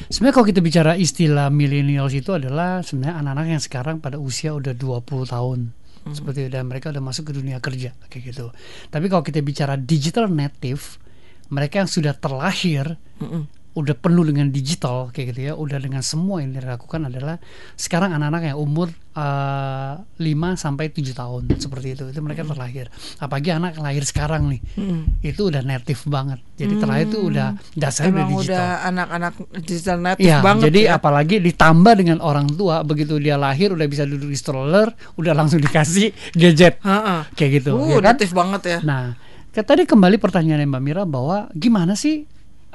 [0.09, 4.73] Sebenarnya kalau kita bicara istilah millennials itu adalah sebenarnya anak-anak yang sekarang pada usia udah
[4.75, 5.61] 20 tahun.
[6.07, 8.55] Seperti itu dan mereka udah masuk ke dunia kerja kayak gitu.
[8.95, 11.03] Tapi kalau kita bicara digital native,
[11.51, 13.43] mereka yang sudah terlahir Mm-mm.
[13.77, 17.37] Udah penuh dengan digital kayak gitu ya, udah dengan semua yang dilakukan adalah
[17.77, 20.17] sekarang anak-anak yang umur eh, 5
[20.57, 22.05] sampai 7 tahun seperti itu.
[22.09, 22.89] Itu mereka terlahir.
[23.17, 24.61] Apalagi anak lahir sekarang nih.
[24.75, 25.21] Mm.
[25.21, 26.41] Itu udah native banget.
[26.57, 28.57] Jadi terlahir itu udah dasarnya udah Emang digital.
[28.57, 30.91] udah anak-anak digital native Iya, banget jadi ya.
[30.97, 35.61] apalagi ditambah dengan orang tua begitu dia lahir udah bisa duduk di stroller, udah langsung
[35.61, 37.29] dikasih gadget Ha-ha.
[37.37, 38.17] kayak gitu, Uh, ya kan?
[38.17, 38.79] native banget ya.
[38.81, 39.05] Nah,
[39.53, 42.25] tadi kembali pertanyaan Mbak Mira bahwa gimana sih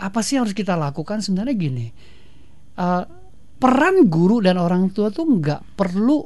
[0.01, 1.87] apa sih yang harus kita lakukan sebenarnya gini.
[2.71, 3.03] eh,
[3.61, 6.25] peran guru dan orang tua tuh nggak perlu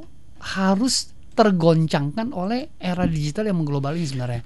[0.56, 4.42] harus tergoncangkan oleh era digital yang mengglobal ini sebenarnya.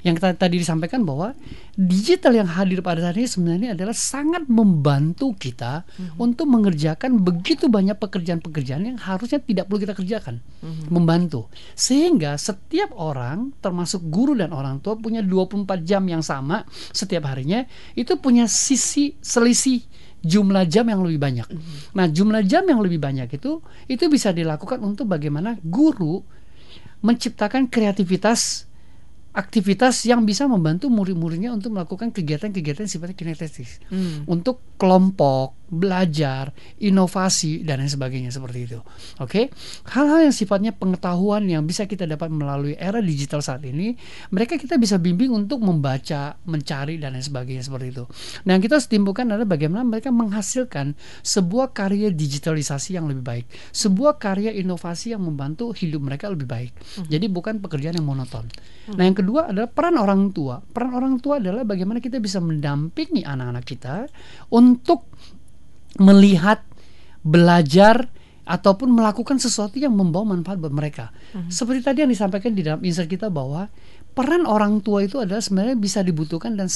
[0.00, 1.36] Yang kita tadi disampaikan bahwa
[1.76, 5.84] digital yang hadir pada saat ini sebenarnya adalah sangat membantu kita
[6.16, 10.40] untuk mengerjakan begitu banyak pekerjaan-pekerjaan yang harusnya tidak perlu kita kerjakan.
[10.88, 11.52] Membantu.
[11.76, 16.64] Sehingga setiap orang termasuk guru dan orang tua punya 24 jam yang sama
[16.96, 19.84] setiap harinya itu punya sisi selisih
[20.20, 21.48] jumlah jam yang lebih banyak.
[21.96, 26.20] Nah, jumlah jam yang lebih banyak itu itu bisa dilakukan untuk bagaimana guru
[27.00, 28.68] menciptakan kreativitas
[29.30, 34.26] aktivitas yang bisa membantu murid-muridnya untuk melakukan kegiatan-kegiatan sifatnya kinestetis Hmm.
[34.26, 36.50] untuk kelompok belajar
[36.82, 38.30] inovasi dan lain sebagainya.
[38.34, 38.78] Seperti itu.
[39.22, 39.54] Oke?
[39.94, 43.94] Hal-hal yang sifatnya pengetahuan yang bisa kita dapat melalui era digital saat ini
[44.34, 47.62] mereka kita bisa bimbing untuk membaca mencari dan lain sebagainya.
[47.62, 48.04] Seperti itu.
[48.44, 53.46] Nah yang kita timbulkan adalah bagaimana mereka menghasilkan sebuah karya digitalisasi yang lebih baik.
[53.70, 56.72] Sebuah karya inovasi yang membantu hidup mereka lebih baik.
[57.06, 58.50] Jadi bukan pekerjaan yang monoton.
[58.90, 60.58] Nah yang kedua adalah peran orang tua.
[60.58, 64.10] Peran orang tua adalah bagaimana kita bisa mendampingi anak-anak kita
[64.50, 65.06] untuk
[65.98, 66.62] melihat,
[67.24, 68.08] belajar
[68.50, 71.14] ataupun melakukan sesuatu yang membawa manfaat buat mereka.
[71.46, 73.70] Seperti tadi yang disampaikan di dalam insert kita bahwa
[74.10, 76.66] peran orang tua itu adalah sebenarnya bisa dibutuhkan dan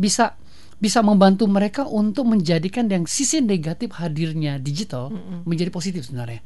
[0.00, 0.40] bisa
[0.80, 5.12] bisa membantu mereka untuk menjadikan yang sisi negatif hadirnya digital
[5.44, 6.40] menjadi positif sebenarnya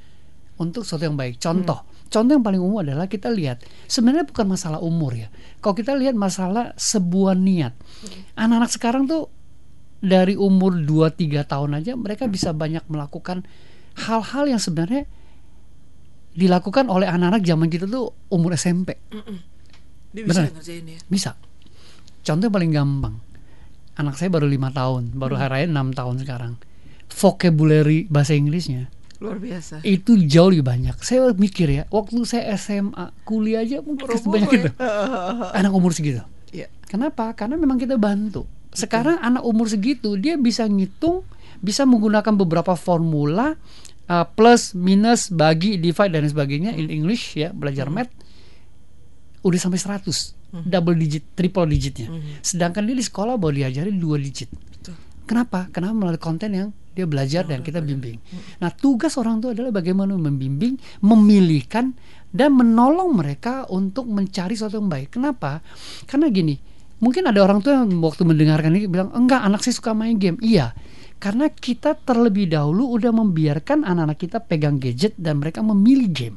[0.59, 1.39] untuk sesuatu yang baik.
[1.39, 5.31] Contoh, contoh yang paling umum adalah kita lihat sebenarnya bukan masalah umur ya.
[5.63, 7.79] Kalau kita lihat masalah sebuah niat.
[8.35, 9.31] Anak-anak sekarang tuh
[10.05, 13.43] dari umur 2-3 tahun aja mereka bisa banyak melakukan
[13.97, 15.09] hal-hal yang sebenarnya
[16.35, 18.99] dilakukan oleh anak-anak zaman kita tuh umur SMP.
[20.11, 20.55] Dia bisa Bener.
[20.55, 20.99] ngerjain ya.
[21.07, 21.31] Bisa.
[22.27, 23.19] Contoh paling gampang.
[23.95, 26.59] Anak saya baru lima tahun, baru hari raya enam tahun sekarang.
[27.15, 28.91] Vocabulary bahasa Inggrisnya
[29.23, 29.87] Luar biasa.
[29.87, 30.99] itu jauh lebih banyak.
[30.99, 34.71] Saya mikir ya, waktu saya SMA, kuliah aja mungkin sebanyak itu.
[35.59, 36.27] Anak umur segitu.
[36.51, 36.67] Iya.
[36.91, 37.31] Kenapa?
[37.39, 38.51] Karena memang kita bantu.
[38.75, 41.23] Sekarang anak umur segitu dia bisa ngitung,
[41.63, 43.55] bisa menggunakan beberapa formula
[44.11, 48.11] uh, plus, minus, bagi, divide dan sebagainya in English ya, belajar math
[49.45, 52.09] udah sampai 100 double digit, triple digitnya.
[52.41, 54.49] Sedangkan dia di sekolah baru diajari dua digit.
[54.49, 54.95] Betul.
[55.27, 55.67] Kenapa?
[55.69, 58.23] Karena melalui konten yang dia belajar dan kita bimbing.
[58.63, 61.91] Nah, tugas orang tua adalah bagaimana membimbing, memilihkan
[62.31, 65.19] dan menolong mereka untuk mencari sesuatu yang baik.
[65.19, 65.59] Kenapa?
[66.07, 66.55] Karena gini,
[67.05, 70.41] mungkin ada orang tua yang waktu mendengarkan ini bilang, "Enggak, anak saya suka main game."
[70.41, 70.73] Iya.
[71.21, 76.37] Karena kita terlebih dahulu udah membiarkan anak-anak kita pegang gadget dan mereka memilih game.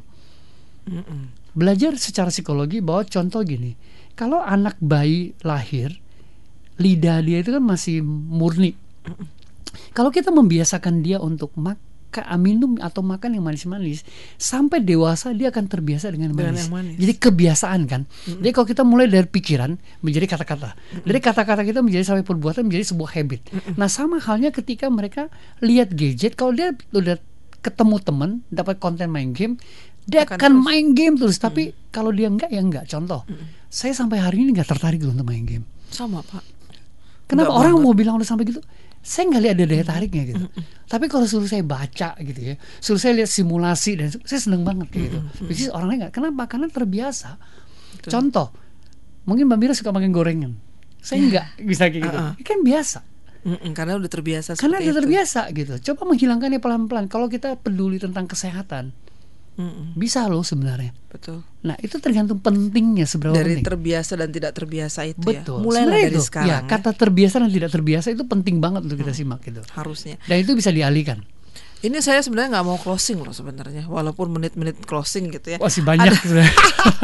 [1.57, 3.75] Belajar secara psikologi bahwa contoh gini,
[4.15, 5.91] kalau anak bayi lahir,
[6.79, 8.77] lidah dia itu kan masih murni.
[9.91, 11.86] Kalau kita membiasakan dia untuk makan
[12.35, 14.01] minum atau makan yang manis-manis
[14.35, 16.65] sampai dewasa dia akan terbiasa dengan manis.
[16.67, 16.95] manis.
[16.97, 18.01] Jadi kebiasaan kan.
[18.25, 20.73] Jadi kalau kita mulai dari pikiran menjadi kata-kata.
[21.03, 23.41] Dari kata-kata kita menjadi sampai perbuatan menjadi sebuah habit.
[23.75, 25.29] Nah, sama halnya ketika mereka
[25.59, 27.19] lihat gadget kalau dia udah
[27.59, 29.57] ketemu teman dapat konten main game
[30.07, 30.63] dia Akan akan, terus.
[30.63, 33.27] main game terus tapi kalau dia enggak ya enggak contoh
[33.67, 36.39] saya sampai hari ini nggak tertarik untuk main game Sama pak.
[37.27, 37.83] Kenapa Enggak orang banget.
[37.83, 38.63] mau bilang udah sampai gitu?
[39.07, 40.45] Saya nggak lihat ada daya tariknya gitu.
[40.83, 44.91] Tapi kalau suruh saya baca gitu ya, suruh saya lihat simulasi dan saya seneng banget
[44.91, 45.23] gitu.
[45.47, 46.13] Which is orang lain nggak.
[46.19, 46.43] Kenapa?
[46.51, 47.39] Karena terbiasa.
[48.03, 48.51] Contoh,
[49.23, 50.51] mungkin Mbak Mira suka makan gorengan.
[50.99, 52.17] Saya nggak bisa kayak gitu.
[52.19, 52.35] Uh-uh.
[52.35, 52.99] Ini kan biasa.
[53.47, 54.59] Mm-mm, karena udah terbiasa.
[54.59, 54.99] Karena udah itu.
[54.99, 55.73] terbiasa gitu.
[55.79, 57.07] Coba menghilangkannya pelan-pelan.
[57.07, 58.91] Kalau kita peduli tentang kesehatan,
[59.57, 60.93] Mm-mm, bisa loh sebenarnya.
[61.09, 61.41] betul.
[61.65, 63.65] Nah itu tergantung pentingnya seberapa Dari penting.
[63.65, 65.59] terbiasa dan tidak terbiasa itu Betul.
[65.59, 65.65] ya.
[65.65, 66.47] Mulailah Sebenarnya dari itu, sekarang.
[66.47, 66.59] Ya, ya.
[66.61, 66.69] Hmm.
[66.69, 69.65] kata terbiasa dan tidak terbiasa itu penting banget untuk kita simak gitu.
[69.73, 70.21] harusnya.
[70.29, 71.25] Dan itu bisa dialihkan.
[71.77, 75.57] Ini saya sebenarnya nggak mau closing loh sebenarnya, walaupun menit-menit closing gitu ya.
[75.61, 76.53] Masih banyak sebenarnya.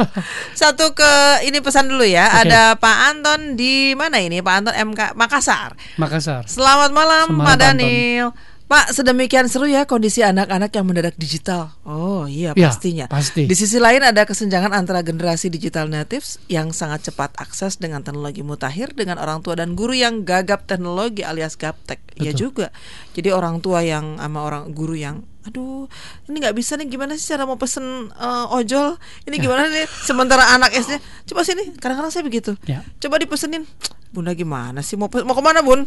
[0.60, 1.10] Satu ke
[1.46, 2.26] ini pesan dulu ya.
[2.26, 2.50] Oke.
[2.50, 4.42] Ada Pak Anton di mana ini?
[4.42, 5.78] Pak Anton MK Makassar.
[5.94, 6.42] Makassar.
[6.50, 8.28] Selamat malam Selamat Pak Daniel.
[8.64, 11.76] Pak, sedemikian seru ya kondisi anak-anak yang mendadak digital.
[11.84, 13.04] Oh iya Ya, pastinya.
[13.12, 13.44] pasti.
[13.44, 18.40] Di sisi lain ada kesenjangan antara generasi digital natives yang sangat cepat akses dengan teknologi
[18.40, 22.00] mutakhir dengan orang tua dan guru yang gagap teknologi alias gaptek.
[22.16, 22.40] Iya Betul.
[22.40, 22.66] juga.
[23.12, 25.84] Jadi orang tua yang sama orang guru yang aduh
[26.28, 28.96] ini nggak bisa nih gimana sih cara mau pesen eh, ojol?
[29.28, 30.98] Ini gimana nih sementara anak SD
[31.30, 32.56] coba sini kadang-kadang saya begitu.
[32.64, 32.80] Ya.
[33.00, 33.68] coba dipesenin.
[34.14, 35.82] Bunda gimana sih mau mau ke mana bun?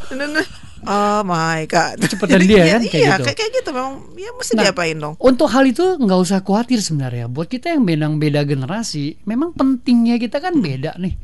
[0.84, 1.97] Oh my god.
[1.97, 3.24] Jadi, dia kan, kayak iya gitu.
[3.26, 3.93] kayak, kayak gitu memang.
[4.14, 5.16] Ya mesti Nah, diapain dong.
[5.18, 7.32] Untuk hal itu nggak usah khawatir sebenarnya.
[7.32, 11.16] Buat kita yang bedang beda generasi, memang pentingnya kita kan beda nih.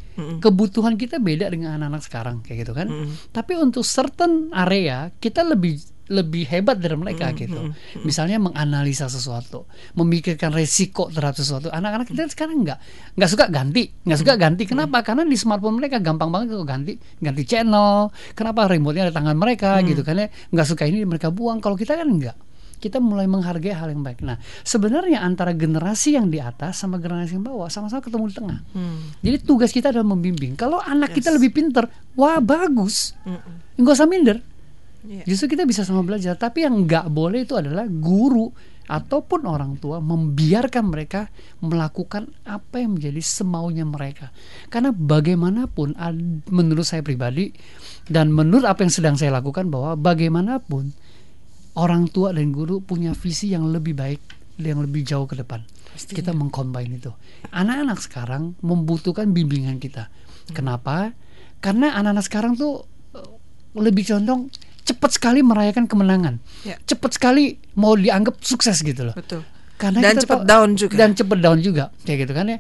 [0.41, 2.88] Kebutuhan kita beda dengan anak-anak sekarang kayak gitu kan.
[3.29, 5.77] Tapi untuk certain area kita lebih
[6.11, 7.71] lebih hebat dari mereka gitu.
[8.03, 11.71] Misalnya menganalisa sesuatu, memikirkan resiko terhadap sesuatu.
[11.71, 12.79] Anak-anak kita sekarang nggak
[13.15, 14.63] nggak suka ganti, nggak suka ganti.
[14.67, 14.99] Kenapa?
[14.99, 18.11] Karena di smartphone mereka gampang banget kalau ganti ganti channel.
[18.35, 20.27] Kenapa remote-nya ada tangan mereka gitu kan ya?
[20.51, 21.63] Nggak suka ini mereka buang.
[21.63, 22.35] Kalau kita kan nggak
[22.83, 24.19] kita mulai menghargai hal yang baik.
[24.27, 24.35] Nah,
[24.67, 28.59] sebenarnya antara generasi yang di atas sama generasi yang bawah sama-sama ketemu di tengah.
[29.23, 30.59] Jadi tugas kita adalah membimbing.
[30.59, 31.39] Kalau anak kita Yes.
[31.39, 31.87] lebih pinter,
[32.19, 33.15] wah bagus,
[33.79, 34.43] nggak usah minder.
[35.03, 35.23] Iya.
[35.27, 36.39] Justru kita bisa sama belajar.
[36.39, 38.51] Tapi yang nggak boleh itu adalah guru
[38.83, 41.31] ataupun orang tua membiarkan mereka
[41.63, 44.35] melakukan apa yang menjadi semaunya mereka.
[44.67, 45.95] Karena bagaimanapun,
[46.51, 47.55] menurut saya pribadi
[48.11, 50.91] dan menurut apa yang sedang saya lakukan bahwa bagaimanapun
[51.79, 54.21] orang tua dan guru punya visi yang lebih baik
[54.61, 55.65] yang lebih jauh ke depan.
[55.93, 57.09] Kita mengcombine itu.
[57.53, 60.09] Anak-anak sekarang membutuhkan bimbingan kita.
[60.51, 61.15] Kenapa?
[61.63, 62.85] Karena anak-anak sekarang tuh
[63.15, 63.31] eh,
[63.79, 64.51] lebih condong
[64.84, 66.38] cepat sekali merayakan kemenangan.
[66.61, 66.75] Ya.
[66.81, 69.13] Cepat sekali mau dianggap sukses gitu loh.
[69.13, 69.41] betul
[69.73, 70.95] Karena Dan cepat tahu- down juga.
[70.95, 72.59] Dan cepat down juga kayak gitu kan ya.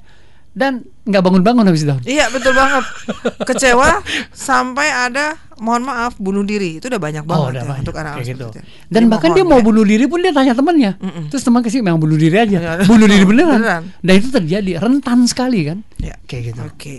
[0.49, 1.97] Dan nggak bangun-bangun habis down.
[2.03, 2.85] Iya betul banget
[3.43, 7.83] kecewa sampai ada mohon maaf bunuh diri itu udah banyak banget Oh, udah ya, banyak
[7.83, 8.47] untuk anak-anak gitu.
[8.47, 8.59] itu.
[8.87, 9.65] Dan Jadi bahkan mohon dia mau ya.
[9.65, 10.91] bunuh diri pun dia tanya temannya.
[11.27, 12.57] Terus teman kasih memang bunuh diri aja.
[12.59, 12.71] Iya.
[12.85, 13.57] bunuh diri beneran.
[13.57, 13.83] Beneran.
[13.99, 15.81] Dan itu terjadi rentan sekali kan.
[15.97, 16.21] Ya.
[16.23, 16.61] Kayak gitu.
[16.67, 16.97] Oke.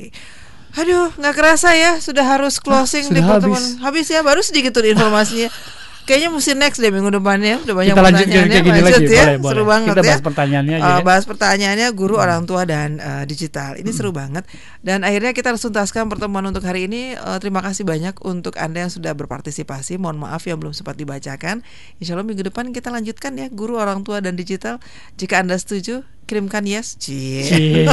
[0.74, 3.62] Aduh, nggak kerasa ya, sudah harus closing di sudah pertemuan.
[3.62, 3.78] habis.
[3.78, 5.46] Habis ya, baru sedikit tuh informasinya.
[6.04, 7.64] Kayaknya mesti next deh minggu depannya.
[7.64, 8.60] Udah banyak Kita lanjut pertanyaannya.
[8.60, 9.08] gini Lanjut lagi.
[9.08, 9.64] ya, Boleh, seru boleh.
[9.64, 10.04] banget Kita ya.
[10.04, 11.00] bahas pertanyaannya aja Eh, ya.
[11.00, 13.70] bahas pertanyaannya guru, orang tua dan eh, digital.
[13.74, 14.44] Ini seru banget.
[14.78, 17.16] Dan akhirnya kita harus tuntaskan pertemuan untuk hari ini.
[17.16, 19.96] Eh, terima kasih banyak untuk anda yang sudah berpartisipasi.
[19.96, 21.64] Mohon maaf yang belum sempat dibacakan.
[21.96, 24.84] Insya Allah minggu depan kita lanjutkan ya guru, orang tua dan digital.
[25.14, 26.96] Jika anda setuju, kirimkan yes.
[26.98, 27.44] Cie.
[27.44, 27.86] Cie.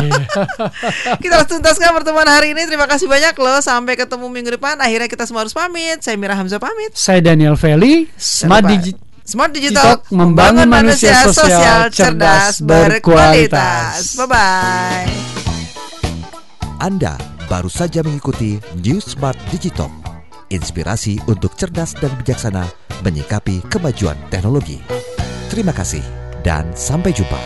[1.24, 2.66] Kita harus tuntaskan pertemuan hari ini.
[2.66, 3.60] Terima kasih banyak loh.
[3.60, 4.80] Sampai ketemu minggu depan.
[4.80, 6.02] Akhirnya kita semua harus pamit.
[6.02, 6.96] Saya Mira Hamzah pamit.
[6.96, 14.20] Saya Daniel Feli, Smart Digit Smart Digital Digital membangun manusia sosial cerdas, berkualitas.
[14.20, 15.08] Bye bye.
[16.82, 17.16] Anda
[17.46, 19.88] baru saja mengikuti New Smart Digital.
[20.52, 22.68] Inspirasi untuk cerdas dan bijaksana
[23.08, 24.84] menyikapi kemajuan teknologi.
[25.48, 26.04] Terima kasih
[26.44, 27.40] dan sampai jumpa.